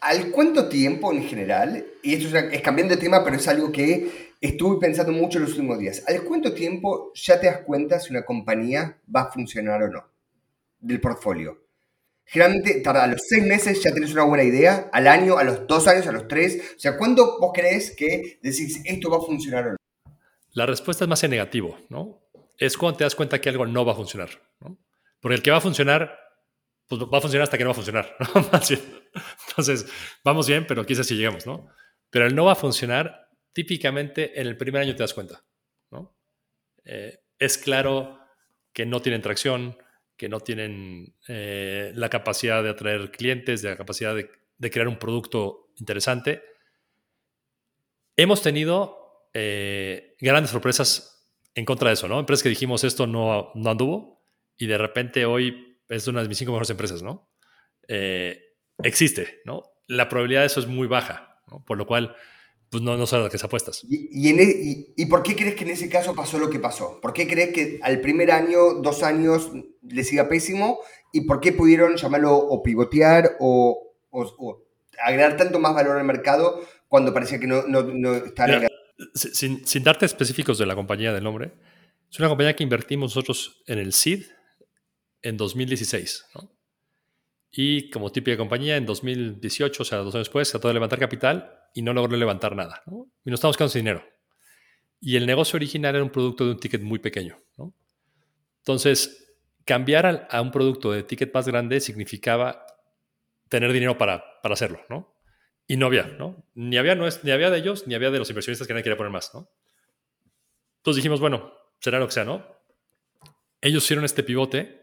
[0.00, 4.30] ¿Al cuánto tiempo en general, y esto es, cambiando de tema, pero es algo que
[4.40, 8.10] estuve pensando mucho en los últimos días, ¿al cuánto tiempo ya te das cuenta si
[8.10, 10.04] una compañía va a funcionar o no
[10.80, 11.64] del portfolio?
[12.24, 15.66] Generalmente tarda a los seis meses ya tenés una buena idea, al año, a los
[15.66, 16.74] dos años, a los tres.
[16.76, 19.76] O sea, ¿cuándo vos crees que decís esto va a funcionar o no?
[20.52, 22.20] La respuesta es más en negativo, ¿no?
[22.56, 24.30] Es cuando te das cuenta que algo no va a funcionar,
[24.60, 24.78] ¿no?
[25.20, 26.16] Porque el que va a funcionar
[26.90, 28.16] pues va a funcionar hasta que no va a funcionar.
[29.48, 29.86] Entonces,
[30.24, 31.68] vamos bien, pero quizás si llegamos, ¿no?
[32.10, 35.44] Pero el no va a funcionar, típicamente en el primer año te das cuenta,
[35.92, 36.16] ¿no?
[36.84, 38.18] Eh, es claro
[38.72, 39.78] que no tienen tracción,
[40.16, 44.98] que no tienen eh, la capacidad de atraer clientes, de la capacidad de, crear un
[44.98, 46.42] producto interesante.
[48.16, 51.24] Hemos tenido eh, grandes sorpresas
[51.54, 52.18] en contra de eso, ¿no?
[52.18, 54.24] Empresas que dijimos esto no, no anduvo
[54.58, 57.30] y de repente hoy es una de mis cinco mejores empresas, ¿no?
[57.88, 58.38] Eh,
[58.82, 59.62] existe, ¿no?
[59.88, 61.64] La probabilidad de eso es muy baja, ¿no?
[61.64, 62.14] Por lo cual,
[62.70, 63.82] pues no, no son las que se apuestas.
[63.88, 66.48] ¿Y, y, en e- y- y por qué crees que en ese caso pasó lo
[66.48, 67.00] que pasó?
[67.00, 69.50] ¿Por qué crees que al primer año, dos años,
[69.82, 70.78] les iba pésimo?
[71.12, 74.64] ¿Y por qué pudieron llamarlo o pivotear o, o- o
[75.02, 78.68] agregar tanto más valor al mercado cuando parecía que no, no, no estaban Mira,
[79.14, 81.52] si- sin, sin darte específicos de la compañía del nombre,
[82.10, 84.24] es una compañía que invertimos nosotros en el SID
[85.22, 86.26] en 2016.
[86.34, 86.52] ¿no?
[87.50, 91.58] Y como típica compañía, en 2018, o sea, dos años después, trató de levantar capital
[91.74, 92.82] y no logró levantar nada.
[92.86, 93.10] ¿no?
[93.24, 94.04] Y nos estamos quedando sin dinero.
[95.00, 97.36] Y el negocio original era un producto de un ticket muy pequeño.
[97.56, 97.74] ¿no?
[98.58, 102.66] Entonces, cambiar al- a, un producto de ticket más grande significaba
[103.48, 105.16] tener dinero para, para hacerlo, ¿no?
[105.66, 106.44] Y no había, ¿no?
[106.54, 108.82] Ni había, no es, ni había de ellos, ni había de los inversionistas que nadie
[108.84, 109.48] quería poner más, ¿no?
[110.78, 112.44] Entonces dijimos, bueno, será lo que sea, ¿no?
[113.60, 114.79] Ellos hicieron este pivote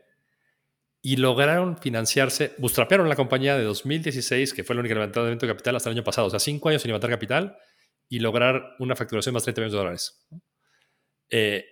[1.07, 5.77] y lograron financiarse, bootstrapearon la compañía de 2016, que fue la única levantamiento de capital
[5.77, 7.57] hasta el año pasado, o sea, cinco años sin levantar capital
[8.09, 10.27] y lograr una facturación más de 30 millones de dólares.
[11.29, 11.65] Eh,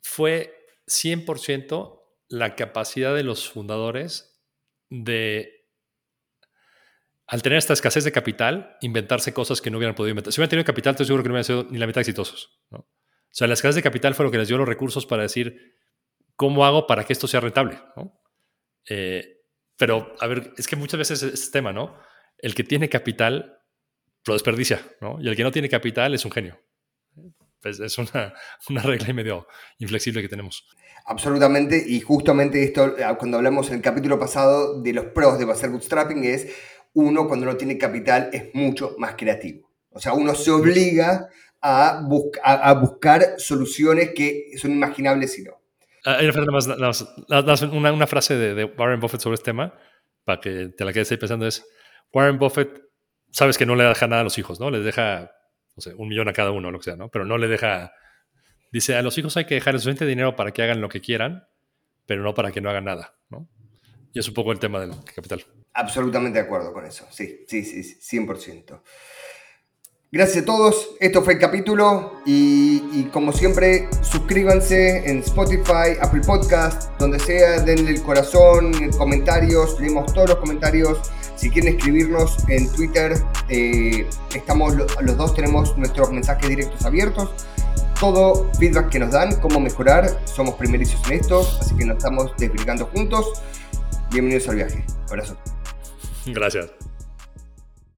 [0.00, 4.40] fue 100% la capacidad de los fundadores
[4.88, 5.66] de,
[7.26, 10.32] al tener esta escasez de capital, inventarse cosas que no hubieran podido inventar.
[10.32, 12.62] Si hubieran tenido capital, estoy seguro que no hubieran sido ni la mitad exitosos.
[12.70, 12.86] O
[13.30, 15.76] sea, la escasez de capital fue lo que les dio los recursos para decir,
[16.34, 17.78] ¿cómo hago para que esto sea rentable?
[17.94, 18.18] ¿no?
[18.88, 19.42] Eh,
[19.76, 21.96] pero, a ver, es que muchas veces es este tema, ¿no?
[22.38, 23.60] El que tiene capital
[24.26, 25.18] lo desperdicia, ¿no?
[25.20, 26.58] Y el que no tiene capital es un genio.
[27.60, 28.34] Pues es una,
[28.70, 29.46] una regla y medio
[29.78, 30.66] inflexible que tenemos.
[31.06, 35.50] Absolutamente, y justamente esto, ah, cuando hablamos en el capítulo pasado de los pros de
[35.50, 36.48] hacer bootstrapping, es
[36.94, 39.70] uno cuando no tiene capital es mucho más creativo.
[39.90, 41.28] O sea, uno se obliga
[41.60, 45.57] a, busca- a- a buscar soluciones que son imaginables si no.
[46.10, 49.74] Ah, una frase, de, Warren Buffett sobre este tema,
[50.24, 51.66] para que te la quedes ahí pensando, es,
[52.14, 52.80] Warren Buffett,
[53.30, 54.70] sabes que no le deja nada a los hijos, ¿no?
[54.70, 55.30] Les deja,
[55.76, 57.10] no sé, un millón a cada uno, lo que sea, ¿no?
[57.10, 57.92] Pero no le deja,
[58.72, 61.02] dice, a los hijos hay que dejar el suficiente dinero para que hagan lo que
[61.02, 61.46] quieran,
[62.06, 63.50] pero no para que no hagan nada, ¿no?
[64.14, 65.44] Y es un poco el tema del capital.
[65.74, 67.06] Absolutamente de acuerdo con eso.
[67.10, 68.80] Sí, sí, sí, 100%.
[70.10, 70.90] Gracias a todos.
[71.00, 72.14] Esto fue el capítulo.
[72.24, 79.78] Y, como siempre, suscríbanse en Spotify, Apple Podcast, donde sea, denle el corazón, comentarios.
[79.80, 80.98] Leemos todos los comentarios.
[81.36, 87.30] Si quieren escribirnos en Twitter, eh, estamos lo- los dos tenemos nuestros mensajes directos abiertos.
[88.00, 92.32] Todo feedback que nos dan, cómo mejorar, somos primerizos en esto, así que nos estamos
[92.38, 93.26] desbrigando juntos.
[94.10, 94.84] Bienvenidos al viaje.
[95.08, 95.36] Abrazo.
[96.26, 96.87] Gracias.